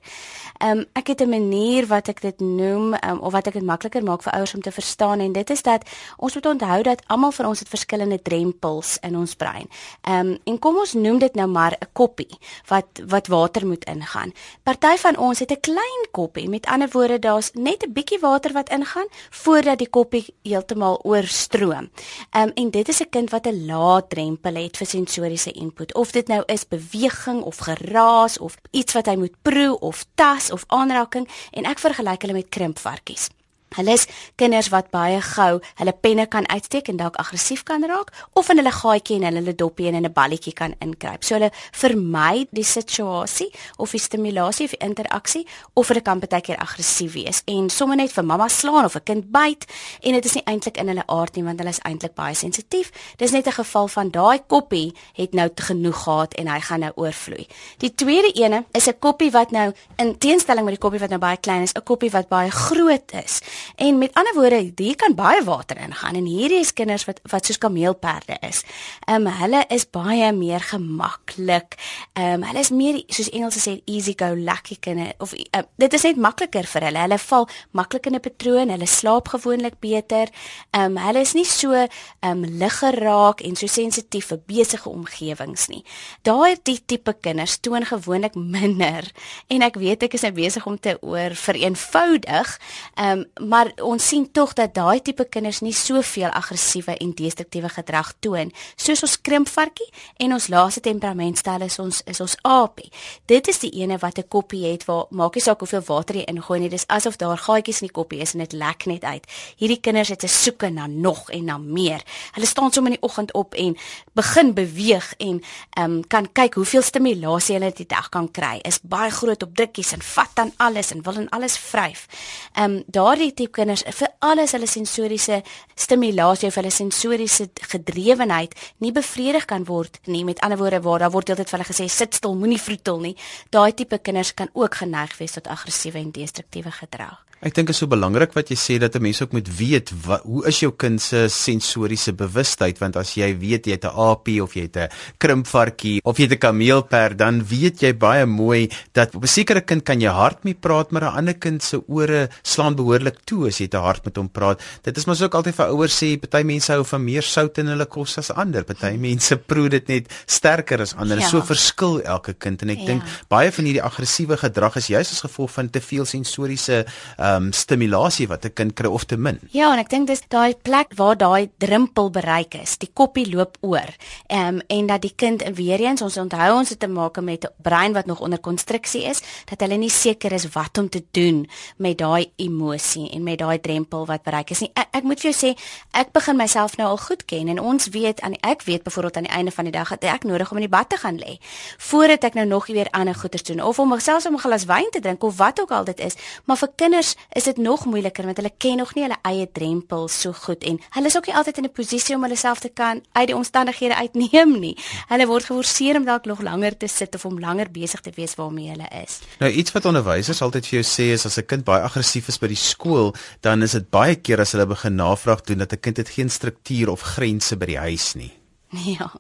Ehm 0.58 0.78
um, 0.78 0.86
ek 0.94 1.08
het 1.08 1.22
'n 1.22 1.30
manier 1.30 1.88
wat 1.88 2.08
ek 2.08 2.22
dit 2.22 2.40
noem 2.40 2.94
um, 2.94 3.20
of 3.20 3.32
wat 3.32 3.48
ek 3.48 3.54
dit 3.54 3.64
makliker 3.64 4.04
maak 4.04 4.24
vir 4.24 4.34
ouers 4.34 4.54
om 4.54 4.62
te 4.62 4.72
verstaan 4.72 5.20
en 5.20 5.32
dit 5.32 5.50
is 5.50 5.62
dat 5.62 5.90
ons 6.18 6.34
moet 6.34 6.46
onthou 6.46 6.84
dat 6.84 7.04
almal 7.08 7.32
van 7.32 7.46
ons 7.46 7.60
het 7.60 7.70
verskillende 7.70 8.22
drempels 8.22 8.98
in 9.02 9.18
ons 9.18 9.36
brein. 9.36 9.70
Ehm 10.02 10.28
um, 10.28 10.38
en 10.44 10.60
kom 10.60 10.78
ons 10.78 10.94
noem 10.94 11.20
dit 11.20 11.36
nou 11.36 11.48
maar 11.48 11.72
'n 11.80 11.88
koppie 11.94 12.38
wat 12.68 12.86
wat 13.08 13.28
water 13.28 13.68
moet 13.68 13.86
ingaan. 13.86 14.34
Party 14.64 14.98
van 14.98 15.18
ons 15.18 15.40
het 15.40 15.52
'n 15.52 15.60
klein 15.60 16.04
koppie. 16.12 16.50
Met 16.50 16.66
ander 16.66 16.90
woorde, 16.92 17.20
daar's 17.20 17.52
net 17.54 17.84
'n 17.84 17.94
bietjie 17.94 18.20
water 18.20 18.52
wat 18.54 18.70
ingaan 18.70 19.08
voordat 19.30 19.78
die 19.78 19.90
koppie 19.90 20.26
heeltemal 20.44 21.00
oorstroom. 21.04 21.90
Ehm 22.32 22.48
um, 22.48 22.52
en 22.54 22.70
dit 22.70 22.88
is 22.88 23.02
'n 23.02 23.10
kind 23.10 23.30
wat 23.30 23.48
'n 23.48 23.66
lae 23.66 24.08
drempel 24.08 24.56
het 24.56 24.78
vir 24.78 24.88
sensoriese 24.88 25.52
input. 25.52 25.94
Of 25.94 26.12
dit 26.12 26.28
nou 26.28 26.44
is 26.46 26.68
beweging 26.68 27.42
of 27.42 27.58
geraas 27.58 28.38
of 28.38 28.56
iets 28.72 28.94
wat 28.94 29.06
hy 29.06 29.16
moet 29.16 29.42
proe 29.42 29.80
of 29.80 30.06
tas 30.16 30.52
of 30.52 30.64
aanraking 30.68 31.28
en 31.52 31.66
ek 31.66 31.80
vergelyk 31.80 32.22
hulle 32.22 32.34
met 32.34 32.50
krimpvarkies. 32.50 33.30
Hulle 33.72 33.94
is 33.96 34.04
kinders 34.36 34.68
wat 34.74 34.90
baie 34.92 35.22
gou 35.24 35.62
hulle 35.80 35.94
penne 36.04 36.26
kan 36.28 36.44
uitsteek 36.52 36.90
en 36.92 36.98
dalk 37.00 37.16
aggressief 37.22 37.64
kan 37.64 37.86
raak 37.88 38.10
of 38.36 38.50
in 38.52 38.60
hulle 38.60 38.74
gaatjie 38.76 39.22
en 39.22 39.38
hulle 39.40 39.54
doppie 39.56 39.88
en 39.88 39.96
in 39.96 40.06
'n 40.06 40.14
balletjie 40.14 40.54
kan 40.54 40.76
inkruip. 40.82 41.24
So 41.24 41.36
hulle 41.36 41.52
vermy 41.72 42.48
die 42.52 42.64
situasie 42.64 43.48
of 43.78 43.92
die 43.92 44.00
stimulasie 44.00 44.66
of 44.66 44.72
die 44.72 44.86
interaksie 44.88 45.48
of 45.74 45.88
hulle 45.88 46.02
kan 46.02 46.20
baie 46.20 46.42
keer 46.42 46.58
aggressief 46.58 47.14
wees 47.14 47.44
en 47.48 47.70
sommer 47.70 47.96
net 47.96 48.12
vir 48.12 48.24
mamma 48.26 48.48
slaan 48.50 48.86
of 48.86 48.96
'n 48.96 49.04
kind 49.04 49.32
byt 49.32 49.66
en 50.04 50.14
dit 50.14 50.26
is 50.26 50.34
nie 50.34 50.44
eintlik 50.46 50.78
in 50.78 50.88
hulle 50.88 51.08
aard 51.08 51.36
nie 51.36 51.44
want 51.44 51.60
hulle 51.60 51.70
is 51.70 51.80
eintlik 51.86 52.16
baie 52.16 52.36
sensitief. 52.36 52.92
Dis 53.18 53.32
net 53.32 53.48
'n 53.48 53.52
geval 53.52 53.88
van 53.88 54.12
daai 54.12 54.40
koppie 54.48 54.94
het 55.14 55.34
nou 55.34 55.50
genoeg 55.56 56.04
gehad 56.04 56.34
en 56.34 56.48
hy 56.48 56.60
gaan 56.60 56.80
nou 56.80 56.92
oorvloei. 56.96 57.48
Die 57.78 57.96
tweede 57.96 58.32
ene 58.34 58.66
is 58.74 58.88
'n 58.88 59.00
koppie 59.00 59.32
wat 59.32 59.52
nou 59.52 59.72
in 59.98 60.18
teenstelling 60.18 60.66
met 60.66 60.74
die 60.74 60.82
koppie 60.82 61.00
wat 61.00 61.10
nou 61.10 61.20
baie 61.20 61.38
klein 61.38 61.62
is, 61.62 61.74
'n 61.74 61.84
koppie 61.84 62.12
wat 62.12 62.28
baie 62.28 62.52
groot 62.52 63.12
is. 63.24 63.42
En 63.76 63.98
met 63.98 64.14
ander 64.14 64.34
woorde, 64.34 64.72
hier 64.76 64.96
kan 64.96 65.16
baie 65.16 65.44
water 65.44 65.78
ingaan 65.78 66.16
en 66.16 66.26
hierdie 66.26 66.60
is 66.60 66.74
kinders 66.74 67.06
wat 67.06 67.20
wat 67.30 67.46
soos 67.46 67.58
kameelperde 67.58 68.38
is. 68.48 68.64
Ehm 69.08 69.28
um, 69.28 69.34
hulle 69.42 69.64
is 69.70 69.86
baie 69.90 70.32
meer 70.34 70.60
gemaklik. 70.60 71.78
Ehm 72.14 72.42
um, 72.42 72.48
hulle 72.50 72.60
is 72.60 72.70
meer 72.70 73.02
soos 73.08 73.30
Engels 73.30 73.60
sê 73.62 73.82
easy 73.86 74.14
go 74.18 74.34
lucky 74.36 74.78
kinders 74.80 75.14
of 75.20 75.34
uh, 75.34 75.64
dit 75.78 75.94
is 75.94 76.04
net 76.04 76.18
makliker 76.18 76.68
vir 76.68 76.88
hulle. 76.90 77.04
Hulle 77.06 77.18
val 77.18 77.48
maklik 77.72 78.06
in 78.06 78.16
'n 78.16 78.20
patroon, 78.20 78.70
hulle 78.70 78.88
slaap 78.88 79.28
gewoonlik 79.28 79.80
beter. 79.80 80.30
Ehm 80.72 80.98
um, 80.98 80.98
hulle 80.98 81.20
is 81.20 81.34
nie 81.34 81.46
so 81.46 81.74
ehm 81.74 81.88
um, 82.22 82.46
lig 82.46 82.80
geraak 82.80 83.42
en 83.42 83.56
so 83.56 83.68
sensitief 83.68 84.32
vir 84.32 84.42
besige 84.46 84.90
omgewings 84.90 85.68
nie. 85.68 85.84
Daai 86.24 86.58
tipe 86.64 87.14
kinders 87.22 87.58
toon 87.60 87.86
gewoonlik 87.86 88.36
minder 88.36 89.06
en 89.48 89.62
ek 89.62 89.76
weet 89.76 90.04
ek 90.04 90.14
is 90.14 90.26
nou 90.26 90.32
besig 90.32 90.66
om 90.68 90.80
te 90.80 90.98
oor 91.02 91.36
vereenvoudig. 91.36 92.58
Ehm 92.96 93.20
um, 93.20 93.26
maar 93.52 93.72
ons 93.84 94.08
sien 94.08 94.26
tog 94.32 94.54
dat 94.56 94.74
daai 94.78 95.02
tipe 95.04 95.26
kinders 95.28 95.60
nie 95.66 95.74
soveel 95.76 96.32
aggressiewe 96.32 96.96
en 97.04 97.12
destruktiewe 97.18 97.70
gedrag 97.70 98.14
toon 98.24 98.52
soos 98.80 99.04
ons 99.04 99.18
krimpvarkie 99.28 99.88
en 100.24 100.36
ons 100.38 100.48
laaste 100.54 100.84
temperamentstel 100.86 101.66
is 101.68 101.80
ons 101.84 102.02
is 102.08 102.22
ons 102.24 102.36
aapie. 102.48 102.90
Dit 103.28 103.50
is 103.52 103.60
die 103.64 103.72
ene 103.82 103.98
wat 104.00 104.20
'n 104.20 104.28
koppie 104.28 104.64
het 104.72 104.86
waar 104.86 105.06
maak 105.10 105.36
nie 105.36 105.44
saak 105.44 105.60
hoeveel 105.60 105.84
water 105.88 106.16
jy 106.16 106.24
ingooi 106.28 106.60
nie, 106.60 106.70
dis 106.70 106.88
asof 106.88 107.18
daar 107.18 107.38
gaatjies 107.38 107.82
in 107.82 107.88
die 107.88 107.94
koppie 107.94 108.22
is 108.22 108.34
en 108.34 108.40
dit 108.40 108.54
lek 108.54 108.86
net 108.86 109.04
uit. 109.04 109.26
Hierdie 109.58 109.80
kinders 109.82 110.10
het 110.10 110.24
'n 110.24 110.28
soeke 110.28 110.70
na 110.70 110.88
nog 110.88 111.30
en 111.30 111.46
na 111.46 111.58
meer. 111.58 112.02
Hulle 112.32 112.46
staan 112.46 112.72
sommer 112.72 112.92
in 112.92 112.98
die 113.00 113.08
oggend 113.10 113.34
op 113.34 113.54
en 113.54 113.78
begin 114.14 114.54
beweeg 114.54 115.14
en 115.18 115.44
ehm 115.74 115.92
um, 115.92 116.08
kan 116.08 116.32
kyk 116.32 116.54
hoeveel 116.54 116.82
stimulasie 116.82 117.56
hulle 117.56 117.72
die 117.74 117.86
dag 117.86 118.10
kan 118.10 118.32
kry. 118.32 118.60
Is 118.64 118.80
baie 118.82 119.12
groot 119.12 119.44
op 119.44 119.56
drukkies 119.56 119.92
en 119.92 120.02
vat 120.02 120.30
dan 120.34 120.54
alles 120.58 120.92
en 120.92 121.04
wil 121.04 121.16
en 121.16 121.30
alles 121.30 121.58
vryf. 121.58 122.08
Ehm 122.54 122.72
um, 122.72 122.84
daardie 122.88 123.34
tipe 123.42 123.58
kinders 123.58 123.84
vir 123.98 124.12
alles 124.22 124.54
hulle 124.56 124.70
sensoriese 124.70 125.42
stimulasie 125.76 126.50
of 126.52 126.60
hulle 126.60 126.72
sensoriese 126.74 127.50
gedrewenheid 127.74 128.54
nie 128.84 128.94
bevredig 128.94 129.48
kan 129.50 129.66
word 129.66 130.00
nie. 130.06 130.24
Met 130.28 130.42
ander 130.46 130.60
woorde, 130.62 130.82
waar 130.86 131.00
daar 131.06 131.14
word 131.14 131.34
altyd 131.34 131.50
vir 131.50 131.60
hulle 131.60 131.72
gesê 131.72 131.90
sit 131.90 132.16
stil, 132.20 132.38
moenie 132.38 132.62
vroetel 132.62 133.02
nie. 133.08 133.16
Daai 133.50 133.74
tipe 133.74 133.98
kinders 133.98 134.34
kan 134.38 134.54
ook 134.54 134.82
geneig 134.84 135.18
wees 135.20 135.38
tot 135.38 135.50
aggressiewe 135.50 136.02
en 136.02 136.14
destruktiewe 136.16 136.72
gedrag. 136.84 137.20
Ek 137.42 137.56
dink 137.58 137.72
dit 137.72 137.74
is 137.74 137.80
so 137.82 137.90
belangrik 137.90 138.36
wat 138.38 138.52
jy 138.54 138.56
sê 138.60 138.76
dat 138.78 138.94
'n 138.96 139.02
mens 139.02 139.20
ook 139.22 139.32
moet 139.34 139.48
weet 139.58 139.90
wat, 140.06 140.22
hoe 140.30 140.46
is 140.46 140.60
jou 140.62 140.72
kind 140.78 141.02
se 141.02 141.26
sensoriese 141.28 142.14
bewustheid 142.14 142.78
want 142.78 142.96
as 142.96 143.16
jy 143.18 143.34
weet 143.34 143.66
jy 143.66 143.72
het 143.74 143.86
'n 143.86 143.98
aapie 143.98 144.44
of 144.44 144.54
jy 144.54 144.70
het 144.70 144.78
'n 144.78 144.90
krimpvarkie 145.18 146.02
of 146.06 146.18
jy 146.18 146.30
het 146.30 146.34
'n 146.34 146.38
kameelperd 146.38 147.18
dan 147.18 147.42
weet 147.42 147.82
jy 147.82 147.98
baie 147.98 148.28
mooi 148.28 148.70
dat 148.94 149.16
op 149.16 149.24
'n 149.24 149.28
sekere 149.28 149.62
kind 149.62 149.84
kan 149.84 150.00
jy 150.00 150.10
hard 150.10 150.44
mee 150.44 150.54
praat 150.54 150.92
maar 150.92 151.02
'n 151.02 151.18
ander 151.18 151.34
kind 151.34 151.64
se 151.64 151.82
ore 151.88 152.30
slaan 152.44 152.76
behoorlik 152.76 153.26
toe 153.26 153.48
as 153.48 153.58
jy 153.58 153.68
te 153.68 153.78
hard 153.78 154.06
met 154.06 154.18
hom 154.18 154.30
praat. 154.30 154.62
Dit 154.84 154.98
is 154.98 155.06
mos 155.06 155.22
ook 155.22 155.34
altyd 155.34 155.56
vir 155.56 155.66
ouers 155.66 156.04
sê 156.04 156.20
party 156.20 156.44
mense 156.44 156.72
hou 156.72 156.84
van 156.84 157.04
meer 157.04 157.24
sout 157.24 157.58
in 157.58 157.68
hulle 157.68 157.86
kos 157.88 158.18
as 158.18 158.30
ander. 158.30 158.64
Party 158.64 158.98
mense 158.98 159.36
proe 159.50 159.68
dit 159.68 159.88
net 159.88 160.14
sterker 160.28 160.80
as 160.82 160.94
ander. 160.94 161.18
Ja. 161.18 161.28
So 161.28 161.42
verskil 161.42 162.02
elke 162.02 162.34
kind 162.34 162.62
en 162.62 162.70
ek 162.70 162.80
ja. 162.80 162.86
dink 162.86 163.04
baie 163.30 163.52
van 163.52 163.66
hierdie 163.66 163.84
aggressiewe 163.84 164.38
gedrag 164.38 164.76
is 164.76 164.88
juis 164.88 165.12
as 165.12 165.22
gevolg 165.22 165.52
van 165.52 165.70
te 165.70 165.82
veel 165.82 166.06
sensoriese 166.06 166.86
uh, 167.20 167.31
ehm 167.32 167.46
um, 167.46 167.52
stimulasie 167.52 168.28
wat 168.28 168.46
'n 168.46 168.54
kind 168.54 168.74
kry 168.74 168.88
of 168.88 169.04
te 169.04 169.18
min. 169.18 169.40
Ja, 169.52 169.72
en 169.74 169.80
ek 169.80 169.90
dink 169.90 170.08
dis 170.08 170.22
daai 170.28 170.56
plek 170.56 170.94
waar 170.96 171.18
daai 171.18 171.50
drempel 171.58 172.10
bereik 172.10 172.54
is. 172.54 172.78
Die 172.78 172.90
koppie 172.94 173.36
loop 173.36 173.58
oor. 173.62 173.90
Ehm 174.28 174.56
um, 174.56 174.62
en 174.68 174.86
dat 174.86 175.02
die 175.02 175.14
kind 175.16 175.44
weer 175.56 175.80
eens 175.80 176.02
ons 176.02 176.18
onthou 176.18 176.58
ons 176.58 176.70
het 176.70 176.80
te 176.80 176.88
maak 176.88 177.22
met 177.22 177.44
'n 177.44 177.54
brein 177.62 177.94
wat 177.94 178.06
nog 178.06 178.20
onder 178.20 178.40
konstruksie 178.40 179.04
is, 179.04 179.22
dat 179.46 179.60
hulle 179.60 179.78
nie 179.78 179.90
seker 179.90 180.32
is 180.32 180.50
wat 180.54 180.78
om 180.78 180.90
te 180.90 181.04
doen 181.12 181.50
met 181.78 181.98
daai 181.98 182.32
emosie 182.36 183.10
en 183.12 183.24
met 183.24 183.40
daai 183.40 183.60
drempel 183.60 184.06
wat 184.06 184.24
bereik 184.24 184.50
is 184.50 184.60
nie. 184.60 184.72
Ek, 184.74 184.88
ek 184.92 185.04
moet 185.04 185.20
vir 185.20 185.32
jou 185.32 185.50
sê, 185.50 185.58
ek 185.92 186.12
begin 186.12 186.36
myself 186.36 186.78
nou 186.78 186.90
al 186.90 186.98
goed 186.98 187.26
ken 187.26 187.48
en 187.48 187.60
ons 187.60 187.88
weet 187.88 188.22
aan 188.22 188.34
ek 188.42 188.62
weet 188.64 188.84
byvoorbeeld 188.84 189.18
aan 189.18 189.24
die 189.24 189.32
einde 189.38 189.52
van 189.52 189.64
die 189.64 189.74
dag 189.74 189.90
dat 189.90 190.04
ek 190.04 190.24
nodig 190.24 190.52
om 190.52 190.58
in 190.58 190.64
die 190.64 190.78
bad 190.78 190.90
te 190.90 190.98
gaan 190.98 191.18
lê 191.18 191.38
voordat 191.78 192.24
ek 192.24 192.34
nou 192.34 192.46
nog 192.46 192.68
weer 192.68 192.88
ander 192.92 193.16
goeders 193.16 193.44
doen 193.44 193.62
of 193.62 193.80
om 193.80 193.90
myself 193.90 194.26
om 194.26 194.34
'n 194.34 194.40
glas 194.40 194.66
wyn 194.66 194.90
te 194.92 195.00
drink 195.00 195.24
of 195.24 195.38
wat 195.38 195.62
ook 195.62 195.72
al 195.72 195.84
dit 195.84 196.00
is. 196.00 196.16
Maar 196.46 196.58
vir 196.58 196.70
kinders 196.76 197.16
is 197.30 197.44
dit 197.44 197.58
nog 197.58 197.86
moeiliker 197.86 198.26
want 198.26 198.38
hulle 198.38 198.52
ken 198.58 198.78
nog 198.78 198.96
nie 198.96 199.04
hulle 199.04 199.20
eie 199.28 199.48
drempels 199.52 200.22
so 200.22 200.34
goed 200.34 200.64
en 200.64 200.80
hulle 200.96 201.08
is 201.08 201.18
ook 201.18 201.28
nie 201.28 201.36
altyd 201.36 201.58
in 201.58 201.64
'n 201.66 201.72
posisie 201.72 202.16
om 202.16 202.24
hulle 202.24 202.36
self 202.36 202.60
te 202.60 202.70
kan 202.70 203.02
uit 203.12 203.28
die 203.28 203.36
omstandighede 203.36 203.96
uitneem 203.96 204.60
nie. 204.60 204.78
Hulle 205.08 205.28
word 205.28 205.46
geforseer 205.46 205.96
om 205.96 206.06
dalk 206.06 206.26
nog 206.26 206.42
langer 206.42 206.78
te 206.78 206.88
sit 206.88 207.16
of 207.16 207.26
om 207.26 207.40
langer 207.40 207.72
besig 207.72 208.02
te 208.02 208.12
wees 208.16 208.36
waarmee 208.36 208.70
hulle 208.70 208.88
is. 209.04 209.20
Nou 209.40 209.52
iets 209.52 209.72
wat 209.72 209.86
onderwysers 209.86 210.42
altyd 210.42 210.68
vir 210.68 210.82
jou 210.82 210.88
sê 210.88 211.12
is 211.14 211.26
as 211.26 211.38
'n 211.38 211.46
kind 211.46 211.64
baie 211.64 211.82
aggressief 211.82 212.28
is 212.28 212.40
by 212.40 212.48
die 212.48 212.56
skool, 212.56 213.14
dan 213.42 213.62
is 213.62 213.72
dit 213.72 213.90
baie 213.90 214.16
keer 214.16 214.40
as 214.40 214.52
hulle 214.52 214.66
begin 214.66 214.96
navraag 214.96 215.42
doen 215.42 215.58
dat 215.58 215.74
'n 215.74 215.80
kind 215.80 215.98
het 215.98 216.10
geen 216.10 216.30
struktuur 216.30 216.90
of 216.90 217.02
grense 217.02 217.56
by 217.58 217.66
die 217.66 217.78
huis 217.78 218.14
nie. 218.16 218.41
Ja. 218.98 219.12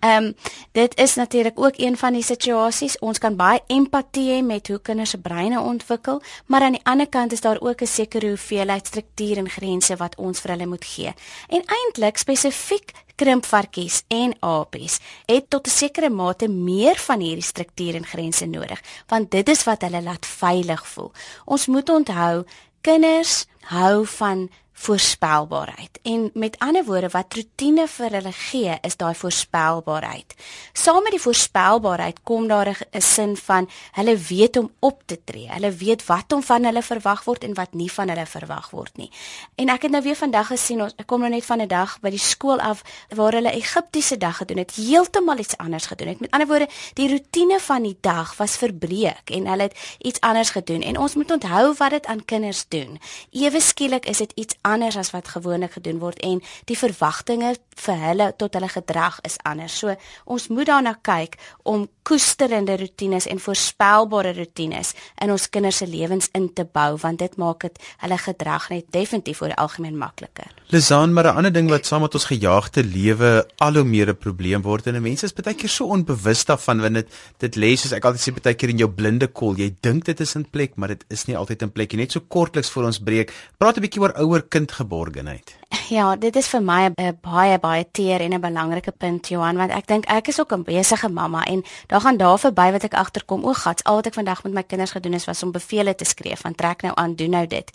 Ehm 0.00 0.24
um, 0.24 0.34
dit 0.72 0.96
is 0.98 1.14
natuurlik 1.14 1.60
ook 1.60 1.74
een 1.76 1.96
van 1.96 2.12
die 2.12 2.22
situasies. 2.22 2.98
Ons 2.98 3.18
kan 3.18 3.36
baie 3.36 3.60
empatie 3.66 4.30
hê 4.30 4.42
met 4.44 4.68
hoe 4.68 4.80
kinders 4.80 5.10
se 5.10 5.18
breine 5.18 5.60
ontwikkel, 5.60 6.22
maar 6.46 6.62
aan 6.62 6.72
die 6.72 6.84
ander 6.84 7.08
kant 7.08 7.32
is 7.32 7.40
daar 7.40 7.60
ook 7.60 7.80
'n 7.80 7.86
sekere 7.86 8.28
hoeveelheid 8.28 8.86
struktuur 8.86 9.36
en 9.36 9.48
grense 9.48 9.96
wat 9.96 10.16
ons 10.16 10.40
vir 10.40 10.50
hulle 10.50 10.66
moet 10.66 10.84
gee. 10.84 11.14
En 11.48 11.62
eintlik 11.66 12.16
spesifiek 12.16 12.92
krimpvarkies 13.14 14.02
en 14.08 14.36
apies 14.40 14.98
het 15.26 15.50
tot 15.50 15.66
'n 15.66 15.70
sekere 15.70 16.10
mate 16.10 16.48
meer 16.48 16.96
van 16.96 17.20
hierdie 17.20 17.42
struktuur 17.42 17.94
en 17.94 18.06
grense 18.06 18.46
nodig, 18.46 18.80
want 19.06 19.30
dit 19.30 19.48
is 19.48 19.64
wat 19.64 19.82
hulle 19.82 20.02
laat 20.02 20.26
veilig 20.26 20.86
voel. 20.86 21.12
Ons 21.44 21.66
moet 21.66 21.88
onthou, 21.88 22.44
kinders 22.80 23.46
hou 23.60 24.06
van 24.06 24.50
voorspelbaarheid. 24.78 25.98
En 26.02 26.30
met 26.34 26.58
ander 26.58 26.84
woorde 26.84 27.08
wat 27.08 27.34
rotine 27.34 27.86
vir 27.88 28.14
hulle 28.18 28.32
gee, 28.32 28.76
is 28.86 28.96
daai 28.96 29.14
voorspelbaarheid. 29.14 30.34
Saam 30.72 31.02
met 31.02 31.16
die 31.16 31.22
voorspelbaarheid 31.22 32.22
kom 32.22 32.46
daar 32.48 32.68
'n 32.68 33.00
sin 33.00 33.36
van 33.36 33.68
hulle 33.92 34.16
weet 34.16 34.56
om 34.56 34.70
op 34.78 35.02
te 35.06 35.18
tree. 35.24 35.48
Hulle 35.50 35.72
weet 35.72 36.06
wat 36.06 36.32
om 36.32 36.42
van 36.42 36.64
hulle 36.64 36.82
verwag 36.82 37.24
word 37.24 37.44
en 37.44 37.54
wat 37.54 37.72
nie 37.72 37.92
van 37.92 38.08
hulle 38.08 38.26
verwag 38.26 38.70
word 38.70 38.96
nie. 38.96 39.10
En 39.54 39.68
ek 39.68 39.82
het 39.82 39.90
nou 39.90 40.02
weer 40.02 40.16
vandag 40.16 40.46
gesien, 40.46 40.82
ons 40.82 40.94
ek 40.96 41.06
kom 41.06 41.20
nou 41.20 41.30
net 41.30 41.44
van 41.44 41.60
'n 41.60 41.68
dag 41.68 42.00
by 42.00 42.10
die 42.10 42.18
skool 42.18 42.60
af 42.60 42.82
waar 43.08 43.32
hulle 43.32 43.52
Egiptiese 43.52 44.16
dag 44.16 44.36
gedoen 44.36 44.58
het, 44.58 44.74
heeltemal 44.74 45.38
iets 45.38 45.56
anders 45.56 45.86
gedoen 45.86 46.08
het. 46.08 46.20
Met 46.20 46.30
ander 46.30 46.48
woorde, 46.48 46.68
die 46.94 47.10
rotine 47.10 47.60
van 47.60 47.82
die 47.82 47.98
dag 48.00 48.36
was 48.36 48.56
verbreek 48.56 49.30
en 49.30 49.46
hulle 49.46 49.62
het 49.62 49.78
iets 49.98 50.20
anders 50.20 50.50
gedoen. 50.50 50.82
En 50.82 50.98
ons 50.98 51.14
moet 51.14 51.30
onthou 51.30 51.74
wat 51.78 51.90
dit 51.90 52.06
aan 52.06 52.24
kinders 52.24 52.64
doen. 52.68 53.00
Ewe 53.30 53.60
skielik 53.60 54.06
is 54.06 54.16
dit 54.16 54.32
iets 54.34 54.54
anders 54.68 54.96
as 54.96 55.12
wat 55.14 55.28
gewoonlik 55.34 55.72
gedoen 55.78 55.98
word 56.02 56.20
en 56.26 56.42
die 56.70 56.78
verwagtinge 56.78 57.54
vir 57.78 58.00
hulle 58.02 58.32
tot 58.36 58.54
hulle 58.58 58.68
gedrag 58.72 59.20
is 59.28 59.38
anders. 59.48 59.78
So 59.78 59.94
ons 60.26 60.48
moet 60.48 60.68
daarna 60.70 60.94
kyk 61.02 61.38
om 61.64 61.86
koesterende 62.08 62.76
rotines 62.80 63.28
en 63.28 63.40
voorspelbare 63.42 64.32
rotines 64.36 64.94
in 65.22 65.32
ons 65.34 65.48
kinders 65.52 65.82
se 65.82 65.86
lewens 65.86 66.30
in 66.38 66.48
te 66.54 66.64
bou 66.64 66.96
want 67.02 67.18
dit 67.18 67.36
maak 67.36 67.66
dit 67.66 67.78
hulle 68.04 68.18
gedrag 68.18 68.70
net 68.72 68.88
definitief 68.94 69.42
oor 69.42 69.54
algemeen 69.54 69.98
makliker. 69.98 70.50
Lizaan, 70.72 71.12
maar 71.12 71.26
'n 71.28 71.36
ander 71.36 71.52
ding 71.52 71.68
wat 71.70 71.86
saam 71.86 72.02
met 72.02 72.14
ons 72.14 72.24
gejaagde 72.24 72.84
lewe 72.84 73.46
al 73.58 73.74
hoe 73.74 73.84
meer 73.84 74.08
'n 74.08 74.16
probleem 74.16 74.62
word 74.62 74.86
en 74.86 75.02
mense 75.02 75.24
is 75.24 75.32
baie 75.32 75.54
keer 75.54 75.68
so 75.68 75.86
onbewus 75.86 76.44
daarvan 76.44 76.80
wanneer 76.80 77.02
dit 77.02 77.12
dit 77.38 77.56
lê 77.56 77.76
soos 77.76 77.92
ek 77.92 78.04
altyd 78.04 78.22
sê 78.24 78.34
baie 78.34 78.56
keer 78.58 78.72
in 78.72 78.82
jou 78.82 78.88
blinde 78.90 79.28
kol. 79.28 79.56
Jy 79.56 79.70
dink 79.84 80.04
dit 80.04 80.20
is 80.20 80.34
in 80.34 80.44
plek, 80.44 80.76
maar 80.76 80.88
dit 80.88 81.04
is 81.14 81.26
nie 81.28 81.36
altyd 81.36 81.62
in 81.62 81.72
plek 81.74 81.92
nie. 81.92 82.02
Net 82.04 82.12
so 82.12 82.20
kortliks 82.20 82.70
voor 82.74 82.88
ons 82.90 82.98
breek, 82.98 83.32
praat 83.58 83.76
'n 83.76 83.84
bietjie 83.86 84.02
oor 84.02 84.14
ouer 84.18 84.42
kind 84.42 84.57
geborgenheid. 84.66 85.56
Ja, 85.88 86.16
dit 86.16 86.36
is 86.36 86.48
vir 86.48 86.60
my 86.60 86.90
'n 86.90 87.18
baie 87.22 87.58
baie 87.58 87.84
teer 87.90 88.20
en 88.20 88.34
'n 88.34 88.40
belangrike 88.40 88.92
punt 88.92 89.28
Johan, 89.28 89.56
want 89.56 89.70
ek 89.70 89.86
dink 89.86 90.04
ek 90.04 90.28
is 90.28 90.40
ook 90.40 90.52
'n 90.52 90.62
besige 90.62 91.08
mamma 91.08 91.44
en 91.44 91.64
daar 91.86 92.00
gaan 92.00 92.16
daar 92.16 92.38
verby 92.38 92.72
wat 92.72 92.84
ek 92.84 92.94
agterkom. 92.94 93.44
O, 93.44 93.52
gats, 93.52 93.84
al 93.84 93.94
wat 93.94 94.06
ek 94.06 94.14
vandag 94.14 94.42
met 94.42 94.52
my 94.52 94.62
kinders 94.62 94.90
gedoen 94.90 95.12
het 95.12 95.24
was 95.24 95.42
om 95.42 95.52
bevele 95.52 95.94
te 95.94 96.04
skree 96.04 96.36
van 96.36 96.54
trek 96.54 96.82
nou 96.82 96.94
aan, 96.94 97.14
doen 97.14 97.30
nou 97.30 97.46
dit. 97.46 97.70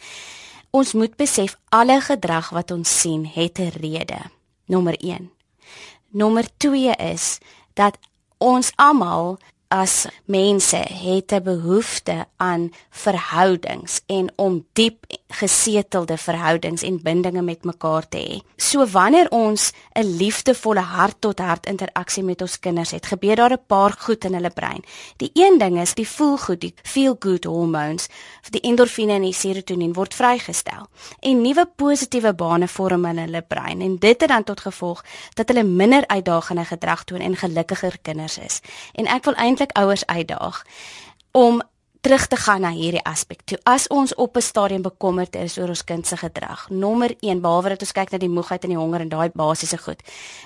Ons 0.70 0.94
moet 0.94 1.16
besef 1.16 1.58
alle 1.70 2.02
gedrag 2.02 2.50
wat 2.50 2.72
ons 2.72 3.00
sien 3.00 3.26
het 3.26 3.60
'n 3.60 3.72
rede. 3.82 4.20
Nommer 4.66 4.96
1. 4.98 5.32
Nommer 6.10 6.46
2 6.58 6.96
is 6.96 7.38
dat 7.74 7.98
ons 8.38 8.72
almal 8.76 9.38
as 9.74 10.06
mense 10.26 10.78
het 10.78 11.34
'n 11.34 11.44
behoefte 11.44 12.26
aan 12.38 12.72
verhoudings 12.90 14.02
en 14.06 14.32
om 14.36 14.66
diep 14.74 15.06
gesetelde 15.28 16.18
verhoudings 16.18 16.82
en 16.82 17.02
bindinge 17.02 17.42
met 17.42 17.64
mekaar 17.64 18.08
te 18.10 18.18
hê. 18.18 18.42
So 18.56 18.86
wanneer 18.86 19.30
ons 19.30 19.72
'n 19.94 20.16
liefdevolle 20.18 20.80
hart 20.80 21.16
tot 21.20 21.40
hart 21.40 21.66
interaksie 21.66 22.24
met 22.24 22.42
ons 22.42 22.60
kinders 22.60 22.92
het, 22.92 23.06
gebeur 23.06 23.36
daar 23.36 23.54
'n 23.54 23.66
paar 23.68 23.96
goed 24.00 24.26
in 24.26 24.34
hulle 24.34 24.50
brein. 24.50 24.84
Die 25.18 25.32
een 25.34 25.58
ding 25.58 25.80
is 25.82 25.94
die 25.94 26.08
voel 26.08 26.38
goed, 26.38 26.62
die 26.62 26.74
feel 26.84 27.16
good 27.20 27.44
hormones, 27.44 28.08
die 28.50 28.62
endorfine 28.62 29.14
en 29.14 29.22
die 29.22 29.34
serotonien 29.34 29.94
word 29.94 30.14
vrygestel 30.14 30.88
en 31.20 31.42
nuwe 31.42 31.66
positiewe 31.76 32.34
bane 32.34 32.68
vorm 32.68 33.06
in 33.06 33.18
hulle 33.18 33.42
brein 33.42 33.82
en 33.82 33.98
dit 33.98 34.22
het 34.22 34.30
dan 34.30 34.44
tot 34.44 34.60
gevolg 34.60 35.04
dat 35.34 35.48
hulle 35.48 35.64
minder 35.64 36.08
uitdagende 36.08 36.66
gedrag 36.66 37.04
toon 37.04 37.20
en 37.20 37.36
gelukkiger 37.36 37.98
kinders 38.02 38.38
is. 38.38 38.60
En 38.94 39.06
ek 39.08 39.24
wil 39.24 39.34
eintlik 39.34 39.63
ouers 39.72 40.06
uitdaag 40.06 40.64
om 41.32 41.62
terug 42.04 42.28
te 42.28 42.36
gaan 42.36 42.62
na 42.62 42.70
hierdie 42.76 43.04
aspek 43.08 43.46
toe. 43.48 43.58
As 43.64 43.88
ons 43.88 44.16
op 44.16 44.36
'n 44.36 44.42
stadium 44.42 44.82
bekommerd 44.82 45.36
is 45.36 45.58
oor 45.58 45.68
ons 45.68 45.84
kind 45.84 46.08
se 46.08 46.18
gedrag, 46.18 46.70
nommer 46.70 47.16
1 47.20 47.42
behalwe 47.42 47.70
dat 47.70 47.80
ons 47.80 47.92
kyk 47.92 48.12
na 48.12 48.18
die 48.18 48.30
moegheid 48.30 48.64
en 48.64 48.70
die 48.70 48.78
honger 48.78 49.00
en 49.00 49.10
daai 49.10 49.30
basiese 49.34 49.78
goed, 49.78 50.02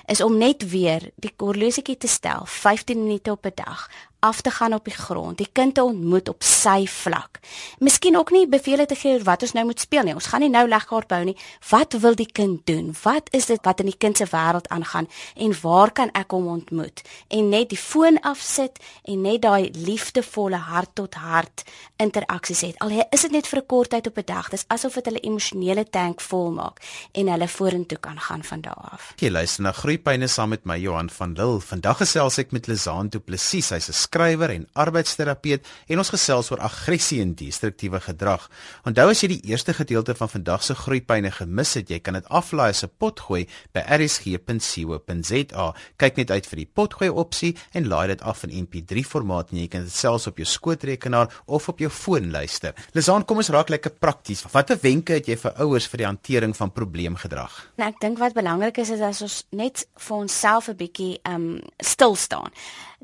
is 0.06 0.20
om 0.20 0.38
net 0.38 0.70
weer 0.70 1.10
die 1.16 1.32
horlosiekie 1.36 1.96
te 1.96 2.08
stel, 2.08 2.42
15 2.44 3.02
minute 3.02 3.30
op 3.30 3.46
'n 3.46 3.52
dag 3.54 3.90
af 4.20 4.40
te 4.40 4.50
gaan 4.50 4.74
op 4.74 4.84
die 4.84 4.94
grond, 4.94 5.38
die 5.38 5.48
kind 5.52 5.74
te 5.74 5.82
ontmoet 5.82 6.28
op 6.28 6.42
sy 6.42 6.86
vlak. 6.86 7.38
Miskien 7.78 8.16
ook 8.16 8.30
nie 8.30 8.48
beveel 8.48 8.86
te 8.86 8.94
gee 8.98 9.20
wat 9.22 9.42
ons 9.42 9.52
nou 9.54 9.64
moet 9.68 9.80
speel 9.80 10.02
nie. 10.02 10.14
Ons 10.14 10.26
gaan 10.32 10.42
nie 10.42 10.50
nou 10.50 10.64
legkaart 10.68 11.08
bou 11.08 11.20
nie. 11.24 11.36
Wat 11.70 11.94
wil 12.02 12.14
die 12.18 12.30
kind 12.32 12.66
doen? 12.66 12.90
Wat 13.02 13.28
is 13.36 13.46
dit 13.46 13.62
wat 13.62 13.80
in 13.80 13.90
die 13.92 13.96
kind 13.98 14.16
se 14.16 14.26
wêreld 14.30 14.68
aangaan 14.74 15.08
en 15.36 15.54
waar 15.62 15.92
kan 15.92 16.10
ek 16.18 16.34
hom 16.34 16.48
ontmoet? 16.48 17.02
En 17.28 17.48
net 17.48 17.70
die 17.70 17.78
foon 17.78 18.18
afsit 18.26 18.78
en 19.04 19.22
net 19.22 19.42
daai 19.42 19.70
liefdevolle 19.74 20.58
hart 20.68 20.94
tot 20.94 21.14
hart 21.14 21.64
interaksies 22.02 22.64
het. 22.66 22.78
Al 22.82 22.94
is 23.10 23.22
dit 23.22 23.30
net 23.30 23.46
vir 23.46 23.60
'n 23.60 23.66
kort 23.66 23.90
tyd 23.90 24.06
op 24.06 24.18
'n 24.18 24.26
dag, 24.26 24.48
dis 24.48 24.64
asof 24.68 24.94
dit 24.94 25.04
hulle 25.04 25.20
emosionele 25.20 25.84
tank 25.84 26.20
vol 26.20 26.50
maak 26.50 26.80
en 27.12 27.28
hulle 27.28 27.48
vorentoe 27.48 27.98
kan 27.98 28.20
gaan 28.20 28.42
van 28.44 28.60
daar 28.60 28.88
af. 28.92 29.12
Jy 29.16 29.30
luister 29.30 29.62
na 29.62 29.72
Groepyne 29.72 30.26
saam 30.26 30.48
met 30.48 30.64
my 30.64 30.78
Johan 30.78 31.10
van 31.10 31.32
Lille. 31.32 31.60
Vandag 31.60 31.96
gesels 31.96 32.38
ek 32.38 32.52
met 32.52 32.66
Lizaan 32.66 33.08
Du 33.08 33.18
Plessis. 33.18 33.66
Sy's 33.68 33.88
'n 33.88 33.92
skrywer 34.08 34.52
en 34.54 34.66
arbeidsterapeut 34.78 35.66
en 35.88 36.00
ons 36.00 36.12
gesels 36.12 36.50
oor 36.52 36.62
aggressie 36.64 37.20
en 37.22 37.34
destruktiewe 37.38 38.00
gedrag. 38.02 38.48
Onthou 38.88 39.08
as 39.12 39.22
jy 39.22 39.32
die 39.34 39.52
eerste 39.52 39.74
gedeelte 39.76 40.16
van 40.18 40.32
vandag 40.32 40.64
se 40.64 40.76
groeipyne 40.78 41.30
gemis 41.34 41.74
het, 41.78 41.92
jy 41.92 42.00
kan 42.02 42.16
dit 42.18 42.28
aflaai 42.32 42.70
as 42.70 42.84
'n 42.84 42.90
potgooi 42.98 43.46
by 43.74 43.80
rsg.co.za. 43.98 45.66
Kyk 45.98 46.16
net 46.16 46.30
uit 46.30 46.46
vir 46.46 46.58
die 46.58 46.70
potgooi 46.74 47.10
opsie 47.10 47.56
en 47.72 47.88
laai 47.88 48.08
dit 48.08 48.22
af 48.22 48.44
in 48.44 48.64
MP3 48.64 49.04
formaat 49.04 49.52
en 49.52 49.58
jy 49.58 49.68
kan 49.68 49.82
dit 49.82 49.92
selfs 49.92 50.26
op 50.26 50.36
jou 50.38 50.46
skootrekenaar 50.46 51.28
of 51.46 51.68
op 51.68 51.78
jou 51.78 51.90
foon 51.90 52.30
luister. 52.30 52.74
Lisaan, 52.92 53.24
kom 53.24 53.36
ons 53.38 53.50
raak 53.50 53.68
lekker 53.68 53.90
prakties. 53.98 54.44
Watter 54.52 54.78
wenke 54.80 55.12
het 55.12 55.28
jy 55.28 55.36
vir 55.36 55.52
ouers 55.58 55.86
vir 55.86 55.98
die 55.98 56.06
hantering 56.06 56.56
van 56.56 56.72
probleemgedrag? 56.72 57.72
Nou, 57.76 57.88
ek 57.88 58.00
dink 58.00 58.18
wat 58.18 58.34
belangrik 58.34 58.78
is 58.78 58.90
is 58.90 59.00
as 59.00 59.22
ons 59.22 59.44
net 59.52 59.86
vir 59.96 60.16
onsself 60.16 60.68
'n 60.68 60.76
bietjie 60.76 61.20
um 61.24 61.60
stil 61.80 62.14
staan 62.16 62.50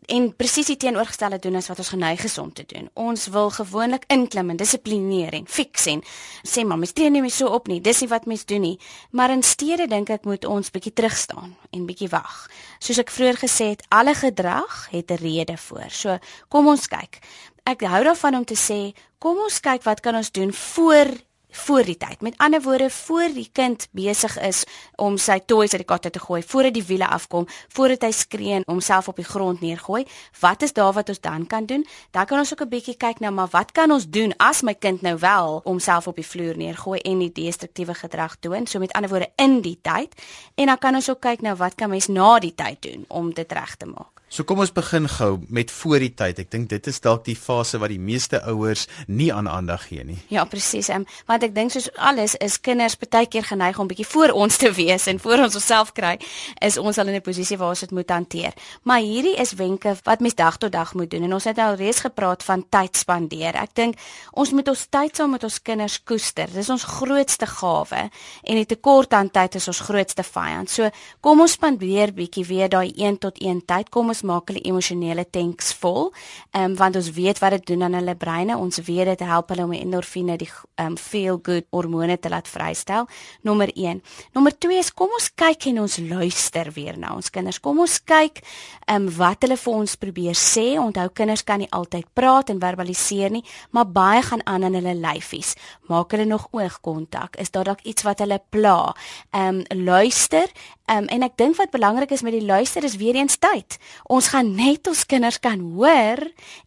en 0.07 0.27
presies 0.37 0.69
die 0.69 0.77
teenoorgestelde 0.77 1.39
doen 1.39 1.57
as 1.57 1.69
wat 1.71 1.81
ons 1.81 1.93
geneig 1.95 2.25
is 2.25 2.37
om 2.39 2.53
te 2.53 2.65
doen. 2.69 2.89
Ons 2.95 3.27
wil 3.33 3.51
gewoonlik 3.51 4.05
inklim 4.13 4.51
en 4.53 4.61
dissiplineer 4.61 5.33
en 5.39 5.47
fix 5.49 5.87
en 5.93 6.03
sê 6.45 6.65
maar 6.67 6.79
mens 6.81 6.93
tree 6.93 7.11
nie 7.11 7.23
meer 7.25 7.33
so 7.33 7.49
op 7.57 7.69
nie. 7.71 7.81
Dis 7.81 8.03
nie 8.05 8.11
wat 8.13 8.29
mens 8.29 8.45
doen 8.45 8.61
nie. 8.67 8.77
Maar 9.11 9.33
in 9.37 9.43
steede 9.43 9.89
dink 9.89 10.13
ek 10.13 10.29
moet 10.29 10.45
ons 10.45 10.71
bietjie 10.75 10.93
terug 10.93 11.17
staan 11.17 11.57
en 11.73 11.87
bietjie 11.89 12.11
wag. 12.13 12.45
Soos 12.79 13.01
ek 13.01 13.13
vroeër 13.15 13.41
gesê 13.47 13.71
het, 13.73 13.85
alle 13.89 14.15
gedrag 14.15 14.89
het 14.93 15.11
'n 15.11 15.23
rede 15.23 15.57
voor. 15.57 15.91
So 15.91 16.19
kom 16.49 16.69
ons 16.69 16.87
kyk. 16.89 17.21
Ek 17.65 17.81
hou 17.81 18.05
daarvan 18.05 18.35
om 18.35 18.45
te 18.45 18.57
sê, 18.57 18.93
kom 19.19 19.39
ons 19.39 19.61
kyk 19.61 19.83
wat 19.85 20.01
kan 20.01 20.15
ons 20.15 20.31
doen 20.31 20.53
voor 20.53 21.09
voor 21.55 21.85
die 21.87 21.97
tyd. 21.97 22.21
Met 22.21 22.35
ander 22.37 22.63
woorde, 22.63 22.91
voor 22.91 23.29
die 23.35 23.49
kind 23.53 23.89
besig 23.91 24.35
is 24.41 24.65
om 24.97 25.17
sy 25.21 25.39
toys 25.47 25.73
uit 25.73 25.83
die 25.83 25.89
katte 25.89 26.11
te 26.11 26.23
gooi, 26.23 26.43
voordat 26.43 26.75
die 26.75 26.85
wiele 26.87 27.07
afkom, 27.07 27.47
voordat 27.75 28.07
hy 28.09 28.11
skree 28.15 28.59
en 28.59 28.67
homself 28.67 29.09
op 29.13 29.21
die 29.21 29.27
grond 29.29 29.63
neergooi, 29.63 30.05
wat 30.41 30.63
is 30.67 30.75
daar 30.75 30.93
wat 30.97 31.09
ons 31.09 31.21
dan 31.21 31.47
kan 31.47 31.67
doen? 31.67 31.87
Dan 32.11 32.27
kan 32.27 32.39
ons 32.39 32.53
ook 32.53 32.63
'n 32.63 32.69
bietjie 32.69 32.97
kyk 32.97 33.21
na 33.21 33.31
maar 33.31 33.49
wat 33.51 33.73
kan 33.73 33.91
ons 33.91 34.09
doen 34.09 34.35
as 34.37 34.63
my 34.63 34.75
kind 34.75 35.03
nou 35.03 35.19
wel 35.19 35.61
homself 35.65 36.07
op 36.07 36.17
die 36.17 36.27
vloer 36.27 36.57
neergooi 36.57 37.01
en 37.01 37.19
die 37.19 37.33
destruktiewe 37.33 37.95
gedrag 37.95 38.37
toon, 38.41 38.67
so 38.67 38.79
met 38.79 38.93
ander 38.93 39.11
woorde 39.11 39.31
in 39.37 39.61
die 39.61 39.79
tyd. 39.83 40.15
En 40.55 40.67
dan 40.67 40.79
kan 40.79 40.95
ons 40.95 41.11
ook 41.11 41.21
kyk 41.21 41.41
na 41.41 41.57
wat 41.57 41.75
kan 41.75 41.91
mens 41.91 42.07
na 42.07 42.39
die 42.39 42.55
tyd 42.55 42.83
doen 42.83 43.05
om 43.09 43.35
dit 43.35 43.53
reg 43.53 43.77
te 43.77 43.87
maak. 43.87 44.13
So 44.35 44.43
kom 44.43 44.59
ons 44.59 44.73
begin 44.75 45.05
gou 45.07 45.37
met 45.47 45.71
voor 45.71 46.03
die 46.03 46.11
tyd. 46.11 46.41
Ek 46.43 46.49
dink 46.50 46.67
dit 46.73 46.88
is 46.91 46.97
dalk 46.99 47.21
die 47.23 47.37
fase 47.38 47.79
wat 47.79 47.93
die 47.93 48.00
meeste 48.03 48.41
ouers 48.50 48.88
nie 49.07 49.29
aan 49.31 49.47
aandag 49.47 49.85
gee 49.87 50.03
nie. 50.03 50.17
Ja, 50.26 50.43
presies. 50.50 50.88
Um, 50.91 51.05
want 51.29 51.45
ek 51.47 51.53
dink 51.55 51.71
soos 51.71 51.87
alles 51.95 52.35
is 52.43 52.57
kinders 52.59 52.97
baie 52.99 53.29
keer 53.31 53.47
geneig 53.47 53.79
om 53.79 53.87
bietjie 53.87 54.09
voor 54.11 54.35
ons 54.35 54.59
te 54.59 54.73
wees 54.75 55.07
en 55.07 55.21
voor 55.23 55.45
ons 55.45 55.55
osself 55.55 55.93
kry, 55.95 56.17
is 56.59 56.79
ons 56.83 56.99
al 56.99 57.12
in 57.12 57.21
'n 57.21 57.23
posisie 57.23 57.59
waar 57.61 57.76
ons 57.76 57.85
dit 57.87 57.93
moet 57.95 58.11
hanteer. 58.11 58.59
Maar 58.83 59.07
hierdie 59.07 59.37
is 59.38 59.53
wenke 59.55 59.95
wat 60.03 60.21
mens 60.21 60.35
dag 60.35 60.59
tot 60.59 60.73
dag 60.73 60.95
moet 60.95 61.11
doen 61.11 61.23
en 61.23 61.35
ons 61.35 61.45
het 61.45 61.59
al 61.59 61.79
reeds 61.79 62.00
gepraat 62.00 62.43
van 62.43 62.67
tyd 62.69 62.97
spandeer. 62.97 63.55
Ek 63.55 63.71
dink 63.75 63.95
ons 64.33 64.50
moet 64.50 64.69
ons 64.69 64.87
tyd 64.91 65.17
saam 65.17 65.31
met 65.31 65.45
ons 65.45 65.62
kinders 65.62 66.03
koester. 66.03 66.50
Dis 66.50 66.71
ons 66.71 66.83
grootste 66.83 67.47
gawe 67.47 68.11
en 68.43 68.55
die 68.57 68.67
tekort 68.67 69.14
aan 69.14 69.31
tyd 69.31 69.55
is 69.55 69.69
ons 69.69 69.81
grootste 69.81 70.23
vyand. 70.23 70.71
So 70.71 70.91
kom 71.21 71.41
ons 71.41 71.53
spandeer 71.53 72.11
bietjie 72.12 72.45
weer 72.45 72.69
daai 72.69 72.91
1 72.97 73.19
tot 73.19 73.38
1 73.38 73.62
tyd. 73.64 73.91
Kom 73.91 74.09
ons 74.09 74.24
maak 74.26 74.50
hulle 74.50 74.62
emosionele 74.64 75.25
tanks 75.31 75.73
vol. 75.81 76.11
Ehm 76.52 76.73
um, 76.73 76.76
want 76.78 76.97
ons 76.97 77.11
weet 77.14 77.38
wat 77.43 77.54
dit 77.59 77.66
doen 77.73 77.83
aan 77.87 77.95
hulle 77.99 78.14
breine. 78.19 78.57
Ons 78.59 78.81
weet 78.87 79.07
dit 79.12 79.25
help 79.26 79.52
hulle 79.52 79.64
om 79.64 79.75
die 79.75 79.83
endorfine, 79.85 80.37
die 80.40 80.49
ehm 80.49 80.95
um, 80.95 80.97
feel 80.99 81.38
good 81.43 81.66
hormone 81.71 82.19
te 82.19 82.28
laat 82.33 82.49
vrystel. 82.49 83.09
Nommer 83.43 83.71
1. 83.75 84.02
Nommer 84.35 84.57
2 84.59 84.78
is 84.78 84.93
kom 84.93 85.12
ons 85.14 85.31
kyk 85.35 85.69
en 85.71 85.81
ons 85.85 85.99
luister 85.99 86.71
weer 86.75 86.99
na 86.99 87.14
ons 87.14 87.31
kinders. 87.31 87.61
Kom 87.61 87.81
ons 87.85 87.99
kyk 88.04 88.43
ehm 88.87 89.07
um, 89.07 89.11
wat 89.19 89.45
hulle 89.47 89.59
vir 89.61 89.75
ons 89.75 89.97
probeer 89.97 90.38
sê. 90.38 90.66
Onthou 90.81 91.09
kinders 91.14 91.45
kan 91.45 91.62
nie 91.62 91.71
altyd 91.71 92.09
praat 92.14 92.50
en 92.50 92.61
verbaliseer 92.61 93.31
nie, 93.31 93.45
maar 93.71 93.87
baie 93.87 94.23
gaan 94.23 94.45
aan 94.47 94.69
in 94.71 94.78
hulle 94.81 94.97
lyfies. 94.99 95.54
Maak 95.88 96.16
hulle 96.16 96.26
nog 96.28 96.49
oogkontak? 96.52 97.37
Is 97.37 97.50
daar 97.50 97.64
dalk 97.64 97.85
iets 97.85 98.02
wat 98.02 98.25
hulle 98.25 98.40
pla? 98.50 98.95
Ehm 99.33 99.62
um, 99.71 99.85
luister. 99.85 100.49
Ehm 100.87 101.04
um, 101.04 101.07
en 101.09 101.23
ek 101.23 101.37
dink 101.40 101.57
wat 101.57 101.71
belangrik 101.71 102.11
is 102.11 102.23
met 102.23 102.33
die 102.33 102.45
luister 102.45 102.85
is 102.85 102.97
weer 102.97 103.14
eens 103.14 103.38
tyd 103.38 103.78
Ons 104.14 104.28
gaan 104.30 104.52
net 104.54 104.87
ons 104.87 105.00
kinders 105.11 105.40
kan 105.42 105.59
hoor 105.75 106.21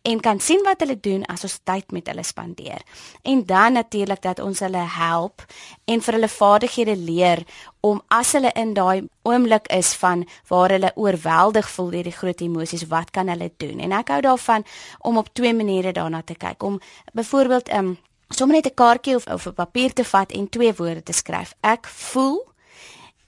en 0.09 0.19
kan 0.23 0.39
sien 0.43 0.59
wat 0.65 0.81
hulle 0.83 0.97
doen 0.99 1.21
as 1.31 1.45
ons 1.47 1.53
tyd 1.69 1.93
met 1.95 2.09
hulle 2.11 2.25
spandeer. 2.27 2.81
En 3.23 3.43
dan 3.47 3.77
natuurlik 3.77 4.19
dat 4.25 4.41
ons 4.43 4.59
hulle 4.65 4.81
help 4.97 5.45
en 5.87 6.03
vir 6.03 6.17
hulle 6.17 6.29
vaardighede 6.33 6.95
leer 6.99 7.43
om 7.87 8.01
as 8.11 8.33
hulle 8.35 8.51
in 8.59 8.73
daai 8.75 9.07
oomblik 9.29 9.69
is 9.71 9.93
van 10.01 10.25
waar 10.49 10.75
hulle 10.75 10.91
oorweldig 10.95 11.69
voel 11.71 11.93
deur 11.95 12.09
die 12.09 12.17
groot 12.17 12.43
emosies, 12.43 12.87
wat 12.91 13.13
kan 13.15 13.31
hulle 13.31 13.47
doen? 13.63 13.79
En 13.79 13.95
ek 13.95 14.11
hou 14.11 14.19
daarvan 14.27 14.67
om 15.07 15.21
op 15.23 15.31
twee 15.31 15.55
maniere 15.55 15.95
daarna 15.95 16.23
te 16.27 16.35
kyk. 16.35 16.63
Om 16.63 16.81
byvoorbeeld 17.13 17.71
um, 17.71 17.95
ehm, 17.95 17.95
sommer 18.35 18.59
net 18.59 18.67
'n 18.67 18.75
kaartjie 18.75 19.15
of 19.15 19.27
of 19.27 19.47
'n 19.47 19.53
papier 19.53 19.93
te 19.93 20.03
vat 20.03 20.31
en 20.31 20.49
twee 20.49 20.73
woorde 20.73 21.03
te 21.03 21.13
skryf. 21.13 21.55
Ek 21.61 21.87
voel 21.87 22.43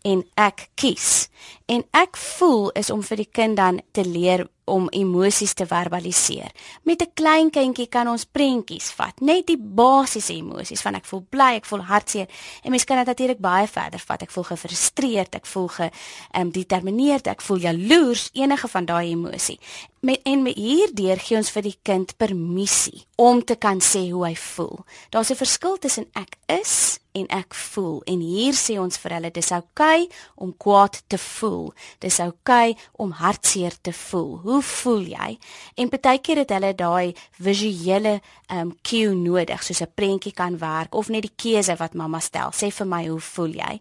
en 0.07 0.23
ek 0.39 0.69
kies. 0.79 1.29
En 1.67 1.83
ek 1.91 2.17
voel 2.17 2.69
is 2.79 2.89
om 2.93 3.03
vir 3.05 3.23
die 3.23 3.31
kind 3.31 3.57
dan 3.59 3.81
te 3.91 4.05
leer 4.05 4.47
om 4.69 4.87
emosies 4.95 5.53
te 5.53 5.65
verbaliseer. 5.65 6.51
Met 6.83 7.01
'n 7.01 7.11
klein 7.13 7.49
kindjie 7.49 7.87
kan 7.87 8.07
ons 8.07 8.25
prentjies 8.25 8.91
vat, 8.91 9.21
net 9.21 9.47
die 9.47 9.57
basiese 9.57 10.33
emosies 10.33 10.81
van 10.81 10.95
ek 10.95 11.05
voel 11.05 11.25
bly, 11.29 11.55
ek 11.55 11.65
voel 11.65 11.81
hartseer 11.81 12.27
en 12.63 12.71
mens 12.71 12.83
kan 12.83 12.97
dit 12.97 13.05
natuurlik 13.05 13.39
baie 13.39 13.67
verder 13.67 13.99
vat. 13.99 14.21
Ek 14.21 14.31
voel 14.31 14.43
gefrustreerd, 14.43 15.35
ek 15.35 15.45
voel 15.45 15.67
gedetermineerd, 15.67 17.27
ek 17.27 17.41
voel 17.41 17.57
jaloers, 17.57 18.29
enige 18.33 18.67
van 18.67 18.85
daai 18.85 19.09
emosie 19.09 19.59
met 19.99 20.19
en 20.23 20.41
met 20.41 20.55
hierdeur 20.55 21.19
gee 21.19 21.37
ons 21.37 21.51
vir 21.51 21.65
die 21.67 21.77
kind 21.83 22.15
permissie 22.19 23.03
om 23.19 23.41
te 23.43 23.57
kan 23.59 23.81
sê 23.83 24.05
hoe 24.11 24.25
hy 24.29 24.35
voel. 24.35 24.85
Daar's 25.11 25.31
'n 25.31 25.35
verskil 25.35 25.77
tussen 25.77 26.07
ek 26.13 26.37
is 26.47 26.99
en 27.11 27.27
ek 27.27 27.53
voel 27.53 28.01
en 28.05 28.19
hier 28.19 28.53
sê 28.53 28.79
ons 28.79 28.97
vir 28.97 29.13
hulle 29.13 29.31
dis 29.31 29.51
oukei 29.51 30.03
okay 30.03 30.09
om 30.35 30.57
kwaad 30.57 31.01
te 31.07 31.17
voel. 31.17 31.73
Dis 31.99 32.19
oukei 32.19 32.69
okay 32.71 32.77
om 32.91 33.11
hartseer 33.11 33.73
te 33.81 33.93
voel. 33.93 34.37
Hoe 34.37 34.58
voel 34.61 35.01
jy? 35.11 35.37
En 35.75 35.89
baie 35.89 36.19
keer 36.19 36.43
het 36.43 36.49
hulle 36.49 36.73
daai 36.75 37.13
visuele 37.39 38.19
um 38.53 38.73
cue 38.81 39.13
nodig 39.15 39.63
soos 39.63 39.81
'n 39.81 39.93
prentjie 39.95 40.33
kan 40.33 40.57
werk 40.57 40.95
of 40.95 41.09
net 41.09 41.21
die 41.21 41.35
keuse 41.35 41.75
wat 41.75 41.93
mamma 41.93 42.19
stel. 42.19 42.51
Sê 42.51 42.71
vir 42.71 42.87
my 42.87 43.07
hoe 43.07 43.19
voel 43.19 43.53
jy? 43.53 43.79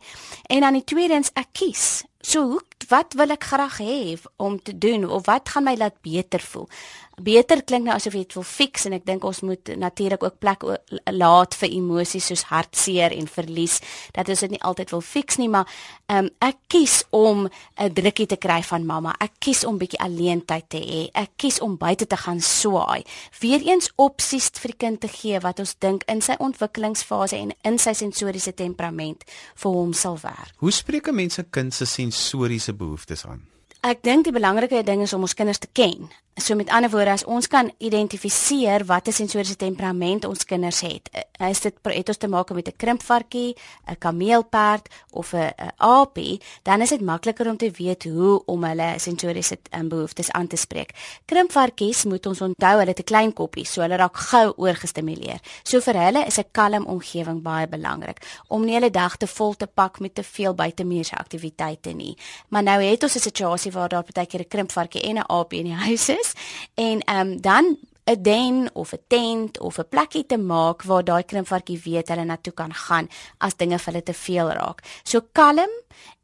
En 0.48 0.60
dan 0.60 0.72
die 0.72 0.84
tweedens 0.84 1.30
ek 1.34 1.48
kies. 1.52 2.04
So, 2.20 2.60
wat 2.88 3.14
wil 3.14 3.30
ek 3.30 3.44
graag 3.44 3.78
hê 3.78 4.18
om 4.36 4.62
te 4.62 4.78
doen 4.78 5.10
of 5.10 5.26
wat 5.26 5.48
gaan 5.48 5.64
my 5.64 5.74
laat 5.76 6.02
beter 6.02 6.40
voel? 6.40 6.68
Beter 7.18 7.62
klink 7.64 7.84
nou 7.84 7.94
asof 7.96 8.14
jy 8.14 8.24
dit 8.26 8.34
wil 8.34 8.46
fix 8.46 8.86
en 8.86 8.92
ek 8.92 9.06
dink 9.06 9.24
ons 9.24 9.40
moet 9.42 9.74
natuurlik 9.76 10.22
ook 10.22 10.38
plek 10.38 10.64
laat 11.12 11.54
vir 11.54 11.68
emosies 11.70 12.26
soos 12.26 12.42
hartseer 12.42 13.12
en 13.12 13.26
verlies 13.26 13.80
dat 14.12 14.28
ons 14.28 14.40
dit 14.40 14.50
nie 14.50 14.62
altyd 14.62 14.90
wil 14.90 15.04
fix 15.04 15.38
nie 15.38 15.48
maar 15.48 15.66
um, 16.08 16.30
ek 16.40 16.56
kies 16.68 17.02
om 17.10 17.48
'n 17.78 17.92
drukkie 17.92 18.26
te 18.26 18.36
kry 18.36 18.62
van 18.62 18.86
mamma. 18.86 19.14
Ek 19.20 19.32
kies 19.38 19.64
om 19.64 19.78
bietjie 19.78 20.00
alleen 20.00 20.44
tyd 20.44 20.68
te 20.68 20.78
hê. 20.78 21.08
Ek 21.14 21.30
kies 21.36 21.60
om 21.60 21.76
buite 21.76 22.06
te 22.06 22.16
gaan 22.16 22.40
swaai. 22.40 23.04
Weereens 23.40 23.90
opsies 23.96 24.50
vir 24.54 24.72
die 24.72 24.78
kind 24.86 25.00
te 25.00 25.08
gee 25.08 25.40
wat 25.40 25.58
ons 25.58 25.74
dink 25.78 26.04
in 26.08 26.20
sy 26.20 26.36
ontwikkelingsfase 26.38 27.36
en 27.36 27.52
in 27.64 27.78
sy 27.78 27.92
sensoriese 27.92 28.54
temperament 28.54 29.24
vir 29.62 29.72
hom 29.72 29.92
sal 29.92 30.18
werk. 30.22 30.54
Hoe 30.58 30.72
spreek 30.72 31.08
'n 31.08 31.14
mens 31.14 31.34
se 31.34 31.44
kind 31.50 31.74
se 31.74 31.86
sensoriese 31.86 32.72
behoeftes 32.72 33.26
aan? 33.26 33.46
Ek 33.80 34.02
dink 34.02 34.24
die 34.24 34.32
belangrike 34.32 34.82
ding 34.82 35.02
is 35.02 35.12
om 35.12 35.22
ons 35.22 35.34
kinders 35.34 35.58
te 35.58 35.68
ken. 35.72 36.10
So 36.38 36.54
met 36.54 36.68
ander 36.70 36.90
woorde, 36.90 37.10
as 37.10 37.24
ons 37.26 37.48
kan 37.50 37.66
identifiseer 37.82 38.84
watter 38.86 39.12
sensoriese 39.12 39.56
temperament 39.58 40.22
ons 40.24 40.44
kinders 40.46 40.84
het, 40.86 41.08
eh, 41.10 41.48
is 41.50 41.60
dit 41.60 41.74
het 41.82 42.08
ons 42.08 42.16
te 42.16 42.28
maak 42.28 42.50
met 42.54 42.68
'n 42.68 42.76
krimpvarkie, 42.76 43.56
'n 43.88 43.98
kameelperd 43.98 44.88
of 45.10 45.34
'n 45.34 45.52
aapie, 45.76 46.40
dan 46.62 46.80
is 46.80 46.88
dit 46.88 47.00
makliker 47.00 47.50
om 47.50 47.56
te 47.56 47.70
weet 47.70 48.04
hoe 48.04 48.42
om 48.46 48.64
hulle 48.64 48.94
sensoriese 48.98 49.58
um, 49.70 49.88
behoeftes 49.88 50.30
aan 50.30 50.46
te 50.46 50.56
spreek. 50.56 50.90
Krimpvarkies 51.24 52.04
moet 52.04 52.26
ons 52.26 52.40
onthou, 52.40 52.78
hulle 52.78 52.90
het 52.90 53.00
'n 53.00 53.04
klein 53.04 53.32
koppie, 53.32 53.64
so 53.64 53.80
hulle 53.80 53.96
raak 53.96 54.16
gou 54.16 54.52
oorgestimuleer. 54.56 55.40
So 55.62 55.80
vir 55.80 55.94
hulle 55.94 56.26
is 56.26 56.38
'n 56.38 56.44
kalm 56.52 56.86
omgewing 56.86 57.42
baie 57.42 57.66
belangrik 57.66 58.18
om 58.48 58.64
nie 58.64 58.74
hulle 58.74 58.90
dag 58.90 59.16
te 59.16 59.26
vol 59.26 59.54
te 59.54 59.66
pak 59.66 60.00
met 60.00 60.14
te 60.14 60.22
veel 60.22 60.54
buitemuurse 60.54 61.16
aktiwiteite 61.16 61.90
nie. 61.90 62.16
Maar 62.48 62.62
nou 62.62 62.82
het 62.82 63.02
ons 63.02 63.14
'n 63.14 63.20
situasie 63.20 63.72
waar 63.72 63.88
daar 63.88 64.04
baie 64.12 64.26
keer 64.26 64.40
'n 64.40 64.48
krimpvarkie 64.48 65.02
en 65.02 65.16
'n 65.16 65.24
aapie 65.26 65.58
in 65.58 65.64
die 65.64 65.74
huis 65.88 66.08
is 66.08 66.27
en 66.74 67.00
ehm 67.00 67.20
um, 67.20 67.40
dan 67.40 67.76
'n 68.08 68.22
den 68.22 68.70
of 68.74 68.92
'n 68.92 69.04
tent 69.06 69.60
of 69.60 69.78
'n 69.78 69.88
plekkie 69.88 70.26
te 70.26 70.38
maak 70.38 70.82
waar 70.82 71.04
daai 71.04 71.24
krimpvarkie 71.24 71.80
weet 71.84 72.08
hulle 72.08 72.24
na 72.24 72.36
toe 72.36 72.52
kan 72.52 72.72
gaan 72.74 73.08
as 73.38 73.56
dinge 73.56 73.78
vir 73.78 73.92
hulle 73.92 74.02
te 74.02 74.14
veel 74.14 74.48
raak. 74.50 74.82
So 75.04 75.20
kalm 75.32 75.72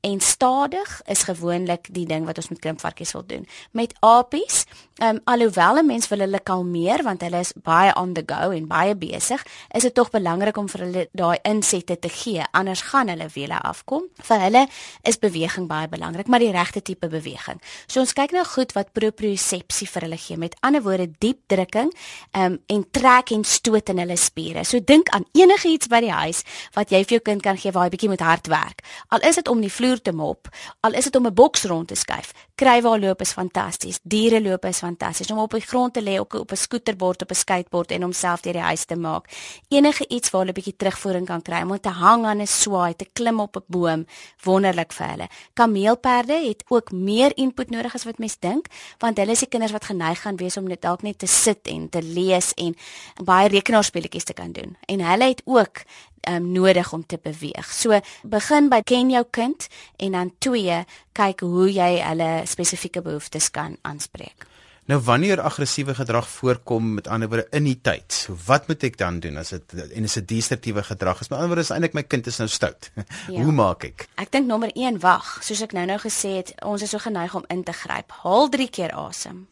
en 0.05 0.21
stadig 0.21 1.01
is 1.09 1.23
gewoonlik 1.23 1.89
die 1.97 2.05
ding 2.07 2.27
wat 2.29 2.37
ons 2.37 2.51
met 2.53 2.61
krimpvarkies 2.61 3.15
wil 3.17 3.25
doen. 3.27 3.47
Met 3.73 3.95
apies, 4.05 4.65
um, 5.03 5.21
alhoewel 5.25 5.79
'n 5.81 5.87
mens 5.87 6.09
wil 6.09 6.19
hulle 6.19 6.41
kalmeer 6.41 7.03
want 7.03 7.21
hulle 7.21 7.39
is 7.39 7.53
baie 7.63 7.95
on 7.97 8.13
the 8.13 8.23
go 8.27 8.51
en 8.51 8.67
baie 8.67 8.95
besig, 8.95 9.47
is 9.71 9.83
dit 9.83 9.95
tog 9.95 10.11
belangrik 10.11 10.57
om 10.57 10.69
vir 10.69 10.81
hulle 10.81 11.09
daai 11.12 11.38
insette 11.43 11.99
te 11.99 12.09
gee, 12.09 12.45
anders 12.51 12.81
gaan 12.81 13.09
hulle 13.09 13.29
wiele 13.35 13.62
afkom. 13.62 14.03
Vir 14.23 14.40
hulle 14.40 14.67
is 15.03 15.19
beweging 15.19 15.69
baie 15.69 15.88
belangrik, 15.88 16.27
maar 16.27 16.38
die 16.38 16.53
regte 16.53 16.83
tipe 16.83 17.09
beweging. 17.09 17.61
So 17.87 18.01
ons 18.01 18.12
kyk 18.12 18.33
nou 18.33 18.45
goed 18.45 18.73
wat 18.73 18.93
propriosepsie 18.93 19.88
vir 19.88 20.03
hulle 20.03 20.17
gee. 20.19 20.37
Met 20.37 20.57
ander 20.61 20.83
woorde, 20.83 21.11
diep 21.19 21.38
drukking, 21.47 21.93
um, 22.33 22.59
en 22.67 22.90
trek 22.90 23.31
en 23.31 23.45
stoot 23.45 23.88
in 23.88 23.99
hulle 23.99 24.17
spiere. 24.17 24.64
So 24.64 24.81
dink 24.81 25.09
aan 25.09 25.25
enige 25.33 25.69
iets 25.69 25.87
by 25.87 26.01
die 26.01 26.12
huis 26.12 26.43
wat 26.75 26.90
jy 26.90 27.05
vir 27.05 27.19
jou 27.19 27.21
kind 27.21 27.43
kan 27.43 27.57
gee 27.57 27.73
waar 27.73 27.85
hy 27.85 27.90
bietjie 27.90 28.09
moet 28.09 28.21
hard 28.21 28.47
werk. 28.47 28.85
Al 29.09 29.21
is 29.21 29.35
dit 29.35 29.49
om 29.49 29.61
die 29.61 29.73
vloer 29.73 29.93
te 30.02 30.12
mop, 30.12 30.48
al 30.80 30.92
is 30.92 31.04
dit 31.04 31.16
om 31.16 31.26
'n 31.26 31.35
boks 31.35 31.64
rond 31.64 31.88
te 31.88 31.94
skuif. 31.94 32.33
Krywaal 32.54 32.98
loop 32.98 33.20
is 33.20 33.33
fantasties, 33.33 33.98
diere 34.02 34.40
loop 34.40 34.64
is 34.64 34.78
fantasties. 34.78 35.30
Om 35.30 35.38
op 35.38 35.50
die 35.50 35.61
grond 35.61 35.92
te 35.92 36.02
lê 36.02 36.18
op 36.18 36.52
'n 36.52 36.57
skooterbord 36.57 37.22
op 37.22 37.30
'n 37.30 37.35
skateboard 37.35 37.90
en 37.90 38.02
homself 38.02 38.40
deur 38.40 38.52
die 38.52 38.62
huis 38.62 38.85
te 38.85 38.96
maak. 38.96 39.28
Enige 39.68 40.09
iets 40.09 40.30
waar 40.30 40.40
hulle 40.40 40.52
'n 40.52 40.54
bietjie 40.54 40.76
terugvoering 40.76 41.26
kan 41.26 41.42
kry 41.42 41.62
om 41.62 41.80
te 41.80 41.88
hang 41.88 42.24
aan 42.24 42.40
'n 42.40 42.46
swaai, 42.46 42.96
te 42.96 43.07
klim 43.12 43.40
op 43.40 43.57
'n 43.57 43.64
boom, 43.66 44.07
wonderlik 44.42 44.92
vir 44.92 45.07
hulle. 45.07 45.28
Kameelperde 45.52 46.46
het 46.48 46.64
ook 46.68 46.92
meer 46.92 47.37
input 47.37 47.70
nodig 47.70 47.94
as 47.94 48.04
wat 48.04 48.18
mens 48.18 48.38
dink, 48.38 48.66
want 48.98 49.16
hulle 49.16 49.30
is 49.30 49.38
die 49.38 49.48
kinders 49.48 49.72
wat 49.72 49.85
geneig 49.85 50.20
gaan 50.20 50.37
wees 50.37 50.57
om 50.57 50.64
net 50.64 50.83
dalk 50.83 51.02
net 51.02 51.18
te 51.18 51.26
sit 51.26 51.66
en 51.66 51.88
te 51.88 52.02
lees 52.02 52.54
en 52.54 52.76
baie 53.24 53.48
rekenaarspeletjies 53.48 54.24
te 54.24 54.33
kan 54.33 54.52
doen. 54.52 54.76
En 54.87 55.00
hulle 55.00 55.24
het 55.24 55.42
ook 55.44 55.83
um, 56.29 56.51
nodig 56.53 56.93
om 56.93 57.07
te 57.07 57.19
beweeg. 57.23 57.73
So 57.73 58.01
begin 58.23 58.71
by 58.73 58.81
ken 58.87 59.11
jou 59.11 59.25
kind 59.31 59.69
en 59.97 60.19
dan 60.19 60.33
twee 60.39 60.83
kyk 61.13 61.41
hoe 61.47 61.69
jy 61.73 61.93
hulle 62.03 62.33
spesifieke 62.51 63.03
behoeftes 63.03 63.51
kan 63.51 63.79
aanspreek. 63.83 64.49
Nou 64.85 64.99
wanneer 65.01 65.41
aggressiewe 65.41 65.95
gedrag 65.97 66.27
voorkom 66.29 66.95
met 66.95 67.07
ander 67.09 67.29
woorde 67.29 67.47
in 67.57 67.65
die 67.65 67.79
tyd, 67.81 68.13
so 68.13 68.37
wat 68.45 68.67
moet 68.69 68.83
ek 68.85 68.99
dan 69.01 69.17
doen 69.25 69.39
as 69.41 69.55
dit 69.55 69.77
en 69.81 70.05
is 70.05 70.17
dit 70.19 70.27
destruktiewe 70.35 70.85
gedrag? 70.85 71.23
Is 71.25 71.31
met 71.33 71.39
ander 71.39 71.55
woorde 71.55 71.65
is 71.65 71.73
eintlik 71.73 71.97
my 71.97 72.05
kind 72.05 72.29
is 72.29 72.41
nou 72.43 72.49
stout. 72.53 72.91
Ja. 73.33 73.41
Hoe 73.41 73.53
maak 73.57 73.87
ek? 73.89 74.05
Ek 74.21 74.29
dink 74.35 74.47
nommer 74.47 74.69
1 74.77 74.99
wag, 75.01 75.39
soos 75.43 75.63
ek 75.65 75.73
nou-nou 75.73 75.97
gesê 76.03 76.35
het, 76.43 76.53
ons 76.67 76.83
is 76.85 76.93
so 76.93 77.01
geneig 77.01 77.33
om 77.35 77.47
in 77.49 77.63
te 77.65 77.73
gryp. 77.73 78.13
Haal 78.21 78.51
3 78.53 78.69
keer 78.69 78.93
asem. 78.93 79.47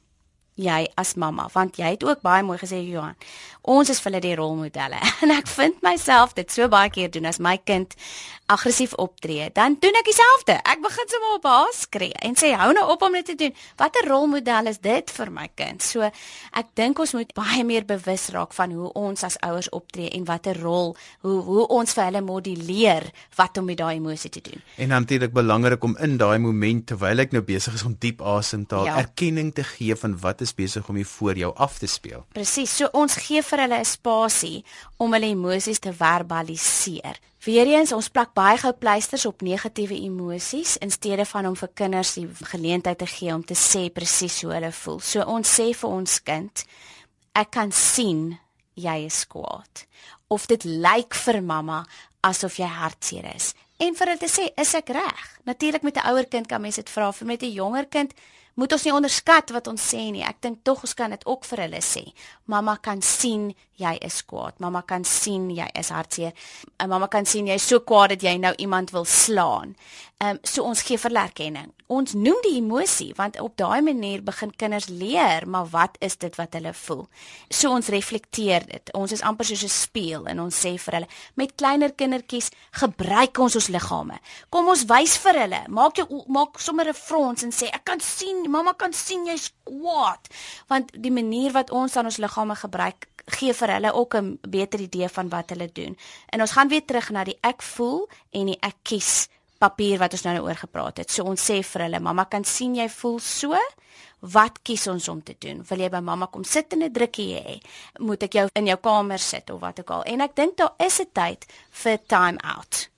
Jy 0.60 0.86
as 1.00 1.14
mamma, 1.16 1.48
want 1.54 1.78
jy 1.80 1.94
het 1.94 2.04
ook 2.04 2.20
baie 2.20 2.42
mooi 2.44 2.58
gesê 2.60 2.82
Johan 2.84 3.16
ons 3.62 3.90
is 3.90 4.00
vir 4.02 4.10
hulle 4.10 4.22
die 4.22 4.34
rolmodelle. 4.38 4.98
En 5.22 5.30
ek 5.34 5.50
vind 5.50 5.82
myself 5.86 6.34
dit 6.38 6.50
so 6.50 6.68
baie 6.72 6.90
keer 6.90 7.10
doen 7.12 7.28
as 7.30 7.40
my 7.42 7.56
kind 7.62 7.94
aggressief 8.52 8.92
optree, 9.00 9.48
dan 9.54 9.76
doen 9.80 9.96
ek 9.98 10.08
dieselfde. 10.08 10.58
Ek 10.68 10.82
begin 10.84 11.08
sommer 11.10 11.36
op 11.38 11.46
haar 11.48 11.72
skree 11.76 12.16
en 12.26 12.36
sê 12.38 12.52
hou 12.58 12.70
nou 12.76 12.84
op 12.92 13.02
om 13.06 13.16
dit 13.16 13.26
te 13.32 13.36
doen. 13.40 13.54
Watter 13.80 14.08
rolmodel 14.08 14.70
is 14.70 14.80
dit 14.84 15.12
vir 15.16 15.32
my 15.32 15.48
kind? 15.58 15.82
So 15.84 16.04
ek 16.04 16.72
dink 16.78 17.00
ons 17.02 17.14
moet 17.16 17.32
baie 17.36 17.64
meer 17.66 17.86
bewus 17.88 18.28
raak 18.34 18.52
van 18.56 18.74
hoe 18.76 18.92
ons 18.98 19.24
as 19.26 19.38
ouers 19.46 19.70
optree 19.72 20.10
en 20.16 20.26
watter 20.28 20.58
rol 20.60 20.94
hoe 21.24 21.38
hoe 21.46 21.66
ons 21.72 21.96
vir 21.96 22.04
hulle 22.08 22.22
moduleer 22.24 23.08
wat 23.38 23.58
om 23.58 23.68
met 23.70 23.80
daai 23.80 23.96
emosie 23.96 24.30
te 24.32 24.44
doen. 24.44 24.60
En 24.76 24.92
natuurlik 24.94 25.32
belangrik 25.32 25.84
om 25.84 25.96
in 26.04 26.18
daai 26.20 26.38
oomblik 26.38 26.86
terwyl 26.92 27.24
ek 27.24 27.34
nou 27.34 27.42
besig 27.46 27.74
is 27.78 27.86
om 27.86 27.96
diep 27.98 28.22
asem 28.22 28.66
te 28.66 28.78
haal, 28.78 28.90
ja. 28.90 29.00
erkenning 29.02 29.52
te 29.56 29.64
gee 29.66 29.96
van 29.98 30.16
wat 30.22 30.44
is 30.44 30.54
besig 30.54 30.88
om 30.88 30.98
hier 31.00 31.08
voor 31.08 31.38
jou 31.38 31.52
af 31.56 31.78
te 31.78 31.88
speel. 31.90 32.26
Presies. 32.36 32.76
So 32.76 32.88
ons 32.92 33.16
gee 33.26 33.42
vir 33.42 33.64
hulle 33.66 33.80
'n 33.80 33.88
spasie 33.88 34.64
om 34.98 35.12
hulle 35.12 35.32
emosies 35.32 35.78
te 35.78 35.92
verbaliseer. 35.92 37.18
Weereens 37.42 37.90
ons 37.90 38.06
plak 38.14 38.36
baie 38.38 38.54
gou 38.62 38.70
pleisters 38.78 39.24
op 39.26 39.40
negatiewe 39.42 39.96
emosies 39.98 40.76
in 40.78 40.92
steede 40.94 41.24
van 41.26 41.48
om 41.48 41.56
vir 41.58 41.72
kinders 41.74 42.12
die 42.14 42.28
geleentheid 42.52 43.00
te 43.00 43.08
gee 43.10 43.34
om 43.34 43.42
te 43.42 43.56
sê 43.58 43.88
presies 43.90 44.36
hoe 44.44 44.52
hulle 44.54 44.70
voel. 44.76 45.00
So 45.02 45.24
ons 45.26 45.50
sê 45.58 45.72
vir 45.74 45.90
ons 45.90 46.20
kind, 46.22 46.62
ek 47.34 47.50
kan 47.58 47.74
sien 47.74 48.36
jy 48.78 48.94
is 49.08 49.24
kwaad. 49.26 49.82
Of 50.30 50.46
dit 50.46 50.62
lyk 50.70 51.18
vir 51.18 51.40
mamma 51.42 51.80
asof 52.22 52.60
jy 52.62 52.68
hartseer 52.70 53.26
is. 53.34 53.56
En 53.82 53.98
vir 53.98 54.12
hulle 54.12 54.22
te 54.22 54.30
sê, 54.30 54.46
is 54.54 54.76
ek 54.78 54.94
reg? 54.94 55.26
Natuurlik 55.42 55.82
met 55.82 55.98
'n 55.98 56.14
ouer 56.14 56.30
kind 56.30 56.46
kan 56.46 56.62
mens 56.62 56.78
dit 56.78 56.90
vra, 56.90 57.10
vir 57.10 57.26
met 57.26 57.42
'n 57.42 57.50
jonger 57.50 57.86
kind 57.90 58.14
moet 58.54 58.72
ons 58.72 58.84
nie 58.84 58.92
onderskat 58.92 59.50
wat 59.50 59.66
ons 59.66 59.94
sê 59.94 60.10
nie. 60.12 60.22
Ek 60.22 60.40
dink 60.40 60.62
tog 60.62 60.82
ons 60.82 60.94
kan 60.94 61.10
dit 61.10 61.26
ook 61.26 61.44
vir 61.44 61.58
hulle 61.58 61.80
sê. 61.80 62.12
Mamma 62.44 62.76
kan 62.76 63.02
sien 63.02 63.54
jy 63.82 63.96
is 64.06 64.22
kwaad. 64.28 64.58
Mamma 64.62 64.82
kan 64.86 65.04
sien 65.08 65.50
jy 65.50 65.68
is 65.78 65.92
hartseer. 65.94 66.32
En 66.78 66.88
mamma 66.92 67.10
kan 67.12 67.26
sien 67.28 67.50
jy 67.50 67.58
is 67.60 67.68
so 67.68 67.82
kwaad 67.84 68.14
dat 68.14 68.24
jy 68.26 68.36
nou 68.40 68.54
iemand 68.62 68.94
wil 68.94 69.04
slaan. 69.08 69.76
Ehm 70.22 70.36
um, 70.36 70.38
so 70.46 70.62
ons 70.62 70.82
gee 70.86 70.98
vir 71.02 71.16
erkenning. 71.18 71.70
Ons 71.90 72.12
noem 72.14 72.38
die 72.44 72.54
emosie 72.60 73.10
want 73.18 73.40
op 73.42 73.56
daai 73.58 73.82
manier 73.82 74.20
begin 74.22 74.52
kinders 74.56 74.86
leer, 74.86 75.48
maar 75.50 75.66
wat 75.72 75.96
is 75.98 76.14
dit 76.16 76.36
wat 76.38 76.54
hulle 76.54 76.70
voel? 76.78 77.02
So 77.50 77.72
ons 77.74 77.90
reflekteer 77.90 78.68
dit. 78.68 78.92
Ons 78.94 79.16
is 79.16 79.24
amper 79.26 79.48
soos 79.48 79.64
'n 79.64 79.74
spieël 79.74 80.28
en 80.30 80.40
ons 80.44 80.60
sê 80.64 80.78
vir 80.78 80.94
hulle 80.94 81.08
met 81.34 81.54
kleiner 81.56 81.92
kindertjies 81.92 82.50
gebruik 82.70 83.38
ons 83.38 83.56
ons 83.56 83.68
liggame. 83.68 84.20
Kom 84.50 84.68
ons 84.68 84.84
wys 84.84 85.16
vir 85.24 85.40
hulle. 85.42 85.62
Maak 85.68 85.96
jou 85.96 86.24
maak 86.28 86.60
sommer 86.60 86.86
'n 86.88 86.94
frons 86.94 87.42
en 87.42 87.50
sê 87.50 87.66
ek 87.74 87.84
kan 87.84 88.00
sien, 88.00 88.50
mamma 88.50 88.74
kan 88.74 88.92
sien 88.92 89.26
jy's 89.26 89.50
kwaad. 89.64 90.28
Want 90.68 90.92
die 91.02 91.10
manier 91.10 91.52
wat 91.52 91.70
ons 91.70 91.96
aan 91.96 92.04
ons 92.04 92.18
liggame 92.18 92.54
gebruik 92.54 93.08
gee 93.26 93.52
vir 93.54 93.68
hulle 93.74 93.92
ook 93.92 94.14
'n 94.14 94.38
beter 94.48 94.80
idee 94.80 95.08
van 95.08 95.28
wat 95.28 95.50
hulle 95.50 95.70
doen. 95.72 95.96
En 96.28 96.40
ons 96.40 96.52
gaan 96.52 96.68
weer 96.68 96.84
terug 96.84 97.10
na 97.10 97.24
die 97.24 97.38
ek 97.40 97.62
voel 97.62 98.08
en 98.30 98.46
die 98.46 98.58
ek 98.60 98.76
kies 98.82 99.28
papier 99.58 99.98
wat 99.98 100.12
ons 100.12 100.24
nou 100.26 100.40
oor 100.42 100.58
gepraat 100.58 100.96
het. 101.02 101.10
So 101.10 101.24
ons 101.24 101.50
sê 101.50 101.62
vir 101.62 101.86
hulle, 101.86 102.00
mamma 102.00 102.24
kan 102.24 102.44
sien 102.44 102.74
jy 102.74 102.88
voel 102.88 103.18
so. 103.18 103.58
Wat 104.20 104.62
kies 104.62 104.86
ons 104.86 105.08
om 105.08 105.22
te 105.22 105.34
doen? 105.38 105.64
Wil 105.68 105.78
jy 105.78 105.88
by 105.90 106.00
mamma 106.00 106.26
kom 106.26 106.44
sit 106.44 106.72
en 106.72 106.82
'n 106.82 106.92
drukkie 106.92 107.34
hê? 107.34 107.60
Moet 107.98 108.22
ek 108.22 108.32
jou 108.32 108.48
in 108.54 108.66
jou 108.66 108.76
kamer 108.76 109.18
sit 109.18 109.50
of 109.50 109.60
wat 109.60 109.80
ook 109.80 109.90
al? 109.90 110.02
En 110.02 110.20
ek 110.20 110.36
dink 110.36 110.56
daar 110.56 110.74
is 110.78 111.00
'n 111.00 111.10
tyd 111.12 111.46
vir 111.70 111.98
time 112.06 112.38
out. 112.38 112.91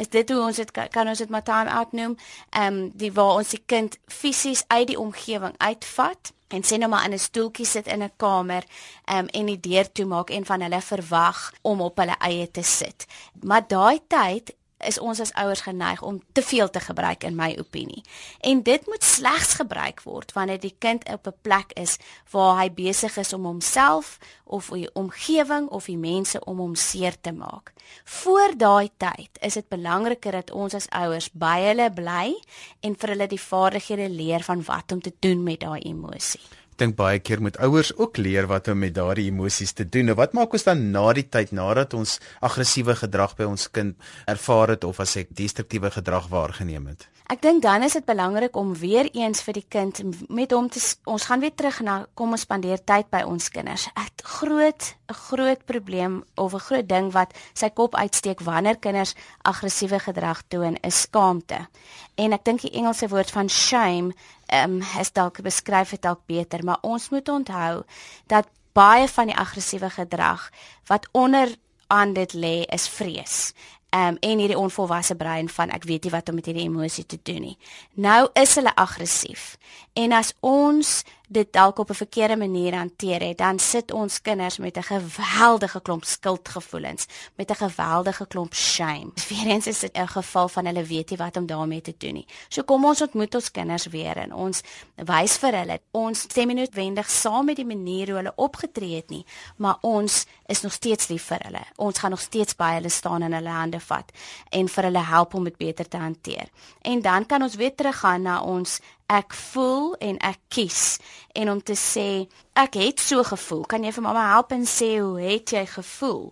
Is 0.00 0.08
dit 0.08 0.30
hoe 0.32 0.40
ons 0.40 0.56
dit 0.56 0.70
kan 0.72 1.08
ons 1.08 1.18
dit 1.18 1.28
maar 1.28 1.44
time 1.44 1.70
out 1.70 1.92
noem? 1.92 2.16
Ehm 2.50 2.66
um, 2.66 2.90
die 2.96 3.12
waar 3.12 3.40
ons 3.40 3.52
die 3.52 3.62
kind 3.66 3.98
fisies 4.08 4.64
uit 4.68 4.86
die 4.92 4.98
omgewing 4.98 5.54
uitvat 5.58 6.32
en 6.50 6.64
sê 6.66 6.78
nou 6.80 6.88
maar 6.90 7.04
in 7.04 7.14
'n 7.14 7.18
stoeltjie 7.18 7.66
sit 7.66 7.86
in 7.86 8.02
'n 8.02 8.12
kamer 8.16 8.64
um, 9.14 9.26
en 9.26 9.46
die 9.46 9.60
deur 9.60 9.92
toemaak 9.92 10.30
en 10.30 10.46
van 10.46 10.60
hulle 10.60 10.80
verwag 10.80 11.52
om 11.62 11.80
op 11.80 11.96
hulle 11.96 12.16
eie 12.18 12.50
te 12.50 12.62
sit. 12.62 13.06
Maar 13.42 13.68
daai 13.68 14.00
tyd 14.06 14.54
is 14.86 14.98
ons 14.98 15.20
as 15.20 15.32
ouers 15.32 15.60
geneig 15.60 16.02
om 16.02 16.20
te 16.32 16.42
veel 16.42 16.70
te 16.70 16.80
gebruik 16.80 17.24
in 17.24 17.34
my 17.36 17.56
opinie. 17.58 18.02
En 18.40 18.62
dit 18.62 18.86
moet 18.86 19.04
slegs 19.04 19.54
gebruik 19.54 20.02
word 20.02 20.32
wanneer 20.32 20.60
die 20.60 20.74
kind 20.78 21.08
op 21.12 21.26
'n 21.26 21.36
plek 21.42 21.72
is 21.72 21.98
waar 22.30 22.60
hy 22.60 22.70
besig 22.70 23.16
is 23.16 23.32
om 23.32 23.44
homself 23.44 24.18
of 24.44 24.68
die 24.68 24.90
omgewing 24.92 25.68
of 25.68 25.84
die 25.84 25.98
mense 25.98 26.44
om 26.44 26.58
hom 26.58 26.74
seer 26.74 27.20
te 27.20 27.32
maak. 27.32 27.72
Voor 28.04 28.56
daai 28.56 28.90
tyd 28.96 29.30
is 29.40 29.54
dit 29.54 29.68
belangriker 29.68 30.32
dat 30.32 30.50
ons 30.50 30.74
as 30.74 30.88
ouers 30.90 31.30
by 31.32 31.60
hulle 31.60 31.90
bly 31.90 32.34
en 32.80 32.96
vir 32.96 33.08
hulle 33.08 33.26
die 33.26 33.40
vaardighede 33.40 34.08
leer 34.08 34.42
van 34.42 34.64
wat 34.64 34.92
om 34.92 35.00
te 35.00 35.12
doen 35.18 35.42
met 35.42 35.60
daai 35.60 35.80
emosie 35.80 36.59
dink 36.80 36.96
baie 36.98 37.20
keer 37.20 37.42
moet 37.44 37.58
ouers 37.62 37.92
ook 37.96 38.18
leer 38.20 38.48
wat 38.50 38.68
om 38.72 38.80
met 38.80 38.94
daardie 38.96 39.28
emosies 39.30 39.72
te 39.76 39.86
doen. 39.88 40.10
Nou 40.10 40.16
wat 40.18 40.34
maak 40.36 40.56
ons 40.56 40.66
dan 40.66 40.90
na 40.94 41.06
die 41.16 41.28
tyd 41.28 41.52
nadat 41.56 41.94
ons 41.94 42.18
aggressiewe 42.40 42.96
gedrag 43.04 43.36
by 43.38 43.48
ons 43.50 43.68
kind 43.70 43.96
ervaar 44.26 44.76
het 44.76 44.84
of 44.88 45.00
as 45.00 45.16
ek 45.20 45.34
destruktiewe 45.36 45.92
gedrag 45.94 46.30
waargeneem 46.32 46.92
het? 46.92 47.08
Ek 47.30 47.38
dink 47.44 47.62
dan 47.62 47.84
is 47.86 47.94
dit 47.94 48.02
belangrik 48.02 48.56
om 48.58 48.72
weer 48.74 49.06
eens 49.14 49.38
vir 49.46 49.54
die 49.54 49.66
kind 49.70 50.00
met 50.34 50.50
hom 50.50 50.66
te 50.66 50.80
ons 51.06 51.28
gaan 51.28 51.38
weer 51.38 51.52
terug 51.54 51.76
na 51.86 51.92
kom 52.18 52.34
ons 52.34 52.42
spandeer 52.42 52.80
tyd 52.82 53.06
by 53.12 53.20
ons 53.22 53.46
kinders. 53.54 53.86
'n 53.86 54.08
Groot 54.26 54.82
'n 55.06 55.14
groot 55.14 55.62
probleem 55.64 56.24
of 56.34 56.54
'n 56.54 56.66
groot 56.66 56.88
ding 56.88 57.12
wat 57.12 57.30
sy 57.54 57.70
kop 57.70 57.94
uitsteek 57.94 58.40
wanneer 58.40 58.78
kinders 58.78 59.14
aggressiewe 59.42 59.98
gedrag 59.98 60.42
toon 60.48 60.76
is 60.82 61.00
skaamte. 61.00 61.68
En 62.16 62.32
ek 62.32 62.44
dink 62.44 62.60
die 62.60 62.74
Engelse 62.74 63.08
woord 63.08 63.30
van 63.30 63.48
shame 63.48 64.12
ehm 64.48 64.82
um, 64.82 64.82
is 64.98 65.12
dalk 65.12 65.40
beskryf 65.40 65.90
dit 65.90 66.02
dalk 66.02 66.26
beter, 66.26 66.64
maar 66.64 66.78
ons 66.82 67.10
moet 67.10 67.28
onthou 67.28 67.84
dat 68.26 68.46
baie 68.72 69.08
van 69.08 69.26
die 69.26 69.36
aggressiewe 69.36 69.90
gedrag 69.90 70.50
wat 70.86 71.06
onder 71.12 71.48
aan 71.86 72.12
dit 72.12 72.32
lê 72.34 72.64
is 72.66 72.88
vrees 72.88 73.52
um, 73.90 74.16
en 74.20 74.38
hierdie 74.38 74.58
onvolwasse 74.58 75.14
brein 75.14 75.48
van 75.48 75.70
ek 75.74 75.86
weet 75.88 76.06
nie 76.06 76.14
wat 76.14 76.28
om 76.28 76.38
met 76.38 76.46
hierdie 76.50 76.66
emosie 76.68 77.06
te 77.06 77.18
doen 77.22 77.40
nie. 77.50 77.56
Nou 77.94 78.28
is 78.38 78.54
hulle 78.58 78.74
aggressief. 78.74 79.56
En 79.98 80.12
as 80.16 80.34
ons 80.40 81.00
dit 81.32 81.52
dalk 81.52 81.78
op 81.78 81.90
'n 81.90 81.94
verkeerde 81.94 82.36
manier 82.36 82.74
hanteer 82.74 83.20
het, 83.22 83.38
dan 83.38 83.58
sit 83.58 83.92
ons 83.92 84.22
kinders 84.22 84.58
met 84.58 84.76
'n 84.76 84.82
geweldige 84.82 85.80
klomp 85.80 86.04
skuldgevoelens, 86.04 87.06
met 87.34 87.50
'n 87.50 87.54
geweldige 87.54 88.26
klomp 88.26 88.54
shame. 88.54 89.10
Weerens 89.28 89.66
is 89.66 89.78
dit 89.78 89.96
'n 89.96 90.06
geval 90.06 90.48
van 90.48 90.66
hulle 90.66 90.84
weet 90.84 91.10
nie 91.10 91.18
wat 91.18 91.36
om 91.36 91.46
daarmee 91.46 91.80
te 91.80 91.94
doen 91.98 92.12
nie. 92.12 92.26
So 92.48 92.62
kom 92.62 92.84
ons 92.84 93.02
ontmoet 93.02 93.34
ons 93.34 93.50
kinders 93.50 93.86
weer 93.86 94.16
en 94.16 94.34
ons 94.34 94.62
wys 94.94 95.36
vir 95.36 95.54
hulle 95.54 95.80
ons 95.90 96.20
stem 96.20 96.46
nie 96.46 96.56
noodwendig 96.56 97.10
saam 97.10 97.44
met 97.44 97.56
die 97.56 97.66
manier 97.66 98.06
hoe 98.06 98.16
hulle 98.16 98.32
opgetree 98.36 98.96
het 98.96 99.08
nie, 99.08 99.26
maar 99.56 99.78
ons 99.80 100.26
is 100.46 100.60
nog 100.60 100.72
steeds 100.72 101.08
lief 101.08 101.24
vir 101.24 101.38
hulle. 101.42 101.62
Ons 101.76 101.98
gaan 101.98 102.10
nog 102.10 102.20
steeds 102.20 102.56
by 102.56 102.72
hulle 102.72 102.88
staan 102.88 103.22
en 103.22 103.32
hulle 103.32 103.48
hande 103.48 103.80
vat 103.80 104.12
en 104.50 104.68
vir 104.68 104.84
hulle 104.84 105.04
help 105.04 105.34
om 105.34 105.44
dit 105.44 105.56
beter 105.56 105.88
te 105.88 105.96
hanteer. 105.96 106.48
En 106.82 107.00
dan 107.00 107.26
kan 107.26 107.42
ons 107.42 107.54
weer 107.54 107.74
teruggaan 107.74 108.22
na 108.22 108.42
ons 108.42 108.80
ek 109.10 109.34
voel 109.34 109.96
en 109.98 110.20
ek 110.22 110.38
kies 110.54 111.00
en 111.34 111.50
om 111.50 111.62
te 111.62 111.74
sê 111.78 112.28
ek 112.58 112.78
het 112.78 113.02
so 113.02 113.24
gevoel. 113.26 113.64
Kan 113.66 113.84
jy 113.84 113.92
vir 113.96 114.06
mamma 114.06 114.28
help 114.34 114.54
en 114.54 114.66
sê 114.68 114.96
hoe 115.00 115.18
het 115.22 115.54
jy 115.56 115.64
gevoel? 115.66 116.30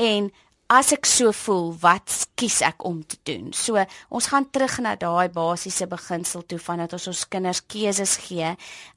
En 0.00 0.30
as 0.72 0.94
ek 0.96 1.04
so 1.06 1.34
voel 1.44 1.74
wat 1.82 2.14
kies 2.40 2.62
ek 2.64 2.86
om 2.88 3.02
te 3.04 3.20
doen? 3.28 3.52
So 3.52 3.76
ons 4.08 4.28
gaan 4.32 4.48
terug 4.48 4.78
na 4.80 4.96
daai 4.96 5.28
basiese 5.32 5.86
beginsel 5.90 6.46
toe 6.48 6.58
van 6.58 6.84
dat 6.84 6.96
ons 6.96 7.10
ons 7.12 7.24
kinders 7.28 7.60
keuses 7.68 8.16
gee 8.24 8.54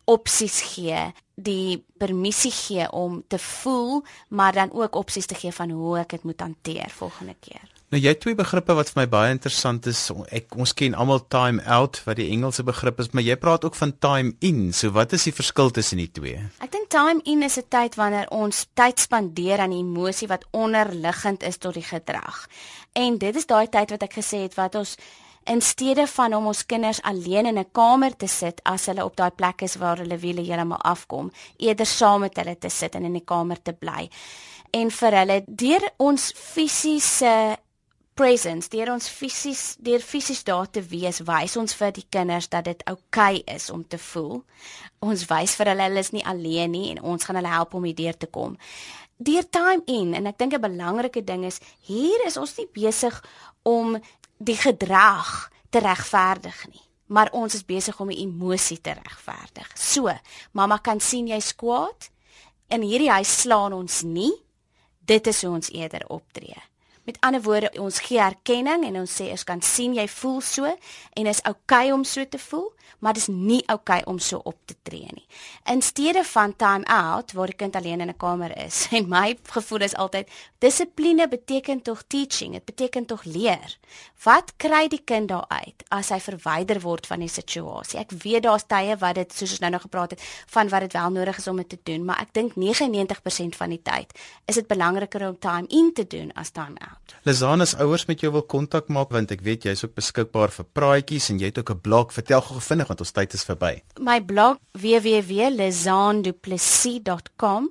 opsies 0.08 0.62
gee 0.74 1.02
die 1.36 1.84
permissie 2.00 2.54
gee 2.56 2.88
om 2.96 3.20
te 3.28 3.38
voel 3.38 4.02
maar 4.30 4.56
dan 4.56 4.72
ook 4.74 4.96
opsies 4.96 5.28
te 5.30 5.36
gee 5.38 5.52
van 5.52 5.76
hoe 5.76 6.00
ek 6.02 6.16
dit 6.16 6.24
moet 6.24 6.48
hanteer 6.48 6.90
volgende 6.90 7.36
keer 7.44 7.77
Nou 7.88 8.02
jy 8.04 8.12
het 8.12 8.20
twee 8.20 8.36
begrippe 8.36 8.76
wat 8.76 8.90
vir 8.92 8.98
my 9.00 9.04
baie 9.08 9.32
interessant 9.32 9.86
is. 9.88 10.02
Ek 10.36 10.58
ons 10.60 10.74
ken 10.76 10.96
almal 11.00 11.22
time 11.32 11.64
out 11.72 12.02
wat 12.04 12.18
die 12.20 12.26
Engelse 12.36 12.66
begrip 12.68 12.98
is, 13.00 13.14
maar 13.16 13.24
jy 13.24 13.38
praat 13.40 13.64
ook 13.64 13.78
van 13.80 13.94
time 14.04 14.34
in. 14.44 14.74
So 14.76 14.92
wat 14.92 15.14
is 15.16 15.24
die 15.30 15.32
verskil 15.32 15.72
tussen 15.72 16.02
die 16.02 16.10
twee? 16.12 16.42
Ek 16.60 16.74
dink 16.74 16.90
time 16.92 17.24
in 17.24 17.46
is 17.48 17.56
'n 17.58 17.64
tyd 17.72 17.96
wanneer 17.96 18.28
ons 18.28 18.66
tyd 18.76 19.00
spandeer 19.00 19.60
aan 19.64 19.72
'n 19.72 19.80
emosie 19.88 20.28
wat 20.28 20.44
onderliggend 20.52 21.44
is 21.44 21.58
tot 21.58 21.76
die 21.76 21.84
gedrag. 21.84 22.48
En 22.92 23.18
dit 23.18 23.36
is 23.36 23.46
daai 23.46 23.70
tyd 23.70 23.90
wat 23.90 24.04
ek 24.04 24.20
gesê 24.20 24.44
het 24.44 24.56
wat 24.56 24.76
ons 24.76 24.98
in 25.46 25.62
steede 25.62 26.08
van 26.08 26.34
om 26.34 26.48
ons 26.48 26.66
kinders 26.66 27.02
alleen 27.02 27.46
in 27.46 27.58
'n 27.58 27.72
kamer 27.72 28.16
te 28.18 28.28
sit 28.28 28.60
as 28.64 28.86
hulle 28.86 29.06
op 29.06 29.16
daai 29.16 29.32
plek 29.32 29.62
is 29.62 29.76
waar 29.76 29.98
hulle 29.98 30.18
wiele 30.18 30.42
heeltemal 30.42 30.82
afkom, 30.82 31.32
eerder 31.58 31.86
saam 31.86 32.20
met 32.20 32.36
hulle 32.36 32.58
te 32.58 32.70
sit 32.70 32.96
en 32.96 33.04
in 33.04 33.14
die 33.14 33.26
kamer 33.26 33.62
te 33.62 33.74
bly. 33.74 34.10
En 34.72 34.92
vir 34.92 35.12
hulle 35.12 35.44
deur 35.48 35.92
ons 35.98 36.34
fisiese 36.36 37.58
presence 38.18 38.72
deur 38.74 38.92
ons 38.94 39.08
fisies 39.10 39.76
deur 39.84 40.02
fisies 40.04 40.44
daar 40.48 40.70
te 40.70 40.82
wees 40.82 41.22
wys 41.28 41.56
ons 41.62 41.76
vir 41.78 41.94
die 41.96 42.06
kinders 42.10 42.50
dat 42.50 42.66
dit 42.66 42.84
oukei 42.90 43.42
okay 43.42 43.56
is 43.56 43.70
om 43.70 43.84
te 43.86 44.00
voel. 44.02 44.42
Ons 45.06 45.28
wys 45.30 45.56
vir 45.60 45.72
hulle 45.72 45.88
hulle 45.90 46.04
is 46.04 46.14
nie 46.16 46.26
alleen 46.26 46.74
nie 46.74 46.88
en 46.94 47.04
ons 47.14 47.24
gaan 47.24 47.38
hulle 47.40 47.54
help 47.54 47.76
om 47.78 47.86
hierdeur 47.88 48.18
te 48.18 48.30
kom. 48.32 48.58
Deur 49.18 49.46
time 49.50 49.86
in 49.90 50.14
en 50.18 50.30
ek 50.30 50.38
dink 50.38 50.54
'n 50.54 50.62
belangrike 50.62 51.24
ding 51.24 51.46
is 51.46 51.60
hier 51.82 52.26
is 52.26 52.38
ons 52.38 52.58
nie 52.58 52.70
besig 52.74 53.24
om 53.64 53.98
die 54.38 54.58
gedrag 54.58 55.50
te 55.70 55.80
regverdig 55.80 56.68
nie. 56.68 56.84
Maar 57.08 57.32
ons 57.32 57.54
is 57.54 57.66
besig 57.66 58.00
om 58.00 58.10
'n 58.10 58.20
emosie 58.20 58.82
te 58.82 58.94
regverdig. 58.94 59.72
So, 59.76 60.12
mamma 60.52 60.78
kan 60.78 61.00
sien 61.00 61.28
jy's 61.28 61.56
kwaad. 61.56 62.10
In 62.70 62.82
hierdie 62.82 63.12
huis 63.12 63.42
slaan 63.42 63.74
ons 63.74 64.02
nie. 64.02 64.34
Dit 65.06 65.28
is 65.28 65.42
hoe 65.42 65.54
ons 65.54 65.70
eerder 65.72 66.04
optree. 66.08 66.62
Met 67.08 67.18
ander 67.20 67.42
woorde, 67.42 67.72
ons 67.80 68.00
gee 68.04 68.20
erkenning 68.20 68.82
en 68.84 68.98
ons 69.00 69.14
sê 69.20 69.30
ons 69.32 69.44
kan 69.48 69.62
sien 69.64 69.94
jy 69.96 70.04
voel 70.12 70.42
so 70.44 70.68
en 70.68 71.30
is 71.32 71.40
oukei 71.48 71.86
okay 71.86 71.92
om 71.96 72.04
so 72.04 72.26
te 72.28 72.40
voel 72.50 72.68
maar 73.00 73.14
dit 73.14 73.22
is 73.22 73.28
nie 73.28 73.62
oukei 73.68 74.00
okay 74.00 74.14
om 74.14 74.20
so 74.20 74.40
op 74.44 74.58
te 74.66 74.76
tree 74.82 75.08
nie. 75.14 75.26
In 75.70 75.82
steede 75.82 76.24
van 76.24 76.56
time 76.56 76.86
out 76.86 77.32
waar 77.32 77.52
die 77.52 77.56
kind 77.56 77.76
alleen 77.76 78.02
in 78.02 78.10
'n 78.10 78.18
kamer 78.18 78.58
is. 78.66 78.88
En 78.98 79.08
my 79.10 79.38
gevoel 79.44 79.82
is 79.82 79.96
altyd 79.96 80.30
dissipline 80.58 81.28
beteken 81.28 81.82
tog 81.82 82.04
teaching, 82.08 82.54
dit 82.54 82.66
beteken 82.66 83.06
tog 83.06 83.24
leer. 83.24 83.78
Wat 84.24 84.54
kry 84.58 84.88
die 84.88 85.02
kind 85.04 85.28
daar 85.28 85.46
uit 85.48 85.84
as 85.88 86.10
hy 86.10 86.20
verwyder 86.20 86.82
word 86.82 87.08
van 87.08 87.20
die 87.20 87.30
situasie? 87.30 88.00
Ek 88.00 88.12
weet 88.12 88.44
daar's 88.44 88.68
tye 88.68 88.98
wat 88.98 89.16
dit 89.16 89.34
soos 89.34 89.52
ons 89.52 89.60
nou 89.60 89.72
nog 89.72 89.82
gepraat 89.82 90.12
het 90.12 90.22
van 90.48 90.70
wat 90.70 90.80
dit 90.80 90.94
wel 90.94 91.10
nodig 91.10 91.38
is 91.38 91.48
om 91.48 91.58
dit 91.58 91.70
te 91.70 91.80
doen, 91.84 92.06
maar 92.06 92.20
ek 92.20 92.34
dink 92.34 92.56
99% 92.56 93.56
van 93.56 93.70
die 93.70 93.82
tyd 93.82 94.20
is 94.46 94.56
dit 94.56 94.68
belangriker 94.68 95.28
om 95.28 95.40
time 95.40 95.68
in 95.68 95.94
te 95.94 96.08
doen 96.08 96.32
as 96.34 96.50
time 96.50 96.80
out. 96.80 96.97
Lisanas 97.28 97.76
ouers 97.76 98.06
met 98.08 98.22
jou 98.24 98.32
wil 98.32 98.46
kontak 98.48 98.88
maak 98.88 99.12
want 99.12 99.28
ek 99.32 99.42
weet 99.44 99.64
jy's 99.68 99.84
ook 99.84 99.96
beskikbaar 99.98 100.52
vir 100.54 100.66
praatjies 100.74 101.30
en 101.34 101.40
jy 101.42 101.46
het 101.52 101.60
ook 101.60 101.72
'n 101.72 101.82
blog. 101.82 102.14
Vertel 102.14 102.42
gou 102.42 102.60
vinnig 102.62 102.88
want 102.88 103.00
ons 103.00 103.12
tyd 103.12 103.34
is 103.34 103.44
verby. 103.44 103.82
My 104.00 104.22
blog 104.22 104.58
www.lezanduplessis.com 104.72 107.70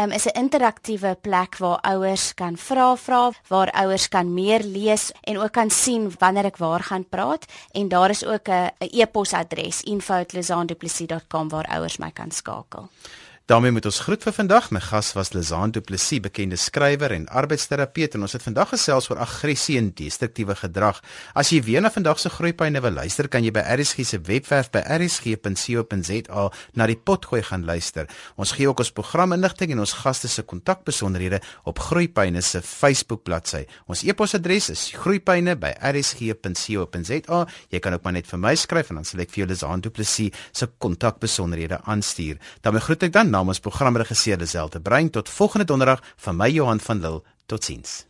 um, 0.00 0.12
is 0.12 0.26
'n 0.26 0.38
interaktiewe 0.38 1.16
plek 1.20 1.58
waar 1.58 1.80
ouers 1.80 2.34
kan 2.34 2.56
vra 2.56 2.96
vra, 2.96 3.30
waar 3.48 3.70
ouers 3.70 4.08
kan 4.08 4.34
meer 4.34 4.62
lees 4.62 5.12
en 5.22 5.38
ook 5.38 5.52
kan 5.52 5.70
sien 5.70 6.12
wanneer 6.18 6.44
ek 6.44 6.56
waar 6.56 6.82
gaan 6.82 7.08
praat 7.08 7.44
en 7.72 7.88
daar 7.88 8.10
is 8.10 8.24
ook 8.24 8.48
'n 8.48 8.70
e-posadres 8.78 9.82
info@lezanduplessis.com 9.82 11.48
waar 11.48 11.66
ouers 11.66 11.98
my 11.98 12.10
kan 12.10 12.30
skakel 12.30 12.88
daarmee 13.48 13.72
moet 13.72 13.86
ons 13.88 14.02
groet 14.04 14.20
vir 14.22 14.34
vandag. 14.36 14.66
My 14.76 14.80
gas 14.84 15.14
was 15.16 15.32
Lizaan 15.32 15.72
Du 15.72 15.80
Plessis, 15.80 16.20
bekende 16.20 16.60
skrywer 16.60 17.08
en 17.16 17.24
arbeidsterapeut 17.32 18.12
en 18.14 18.22
ons 18.26 18.32
het 18.36 18.42
vandag 18.44 18.68
gesels 18.74 19.08
oor 19.08 19.16
aggressie 19.24 19.78
en 19.80 19.88
destruktiewe 19.96 20.52
gedrag. 20.58 20.98
As 21.32 21.48
jy 21.54 21.62
weer 21.64 21.80
na 21.80 21.88
vandag 21.90 22.18
se 22.20 22.28
groeipyne 22.28 22.80
wil 22.84 22.92
luister, 23.00 23.24
kan 23.32 23.44
jy 23.46 23.52
by 23.56 23.62
RSG 23.72 24.04
se 24.04 24.18
webwerf 24.26 24.68
by 24.74 24.82
rsg.co.za 24.98 26.42
na 26.76 26.84
die 26.90 27.00
potgooi 27.00 27.42
gaan 27.48 27.64
luister. 27.64 28.04
Ons 28.36 28.52
gee 28.58 28.68
ook 28.68 28.80
ons 28.84 28.92
programinligting 28.92 29.72
en 29.72 29.80
ons 29.86 29.96
gaste 30.02 30.28
se 30.28 30.42
kontakbesonderhede 30.44 31.40
op 31.64 31.80
Groeipyne 31.88 32.42
se 32.44 32.60
Facebook 32.60 33.24
bladsy. 33.24 33.64
Ons 33.88 34.04
e-posadres 34.04 34.68
is 34.76 34.92
groeipyne@rsg.co.za. 34.92 37.38
Jy 37.72 37.80
kan 37.80 37.96
ook 37.96 38.04
maar 38.04 38.16
net 38.20 38.28
vir 38.28 38.40
my 38.44 38.54
skryf 38.54 38.90
en 38.90 38.96
dan 39.00 39.08
sal 39.08 39.20
ek 39.24 39.32
vir 39.32 39.40
jou 39.46 39.50
Lizaan 39.54 39.80
Du 39.80 39.88
Plessis 39.88 40.36
se 40.52 40.68
kontakbesonderhede 40.78 41.80
aanstuur. 41.88 42.36
daarmee 42.60 42.84
groet 42.84 43.02
ek 43.02 43.12
dan 43.12 43.37
namens 43.38 43.62
programregisseur 43.62 44.38
Deselte 44.38 44.80
Brein. 44.80 45.10
Tot 45.10 45.28
volgende 45.28 45.64
donderdag 45.64 46.02
van 46.16 46.36
my 46.36 46.50
Johan 46.50 46.80
van 46.80 47.00
Lille. 47.00 47.22
Totsiens 47.46 48.07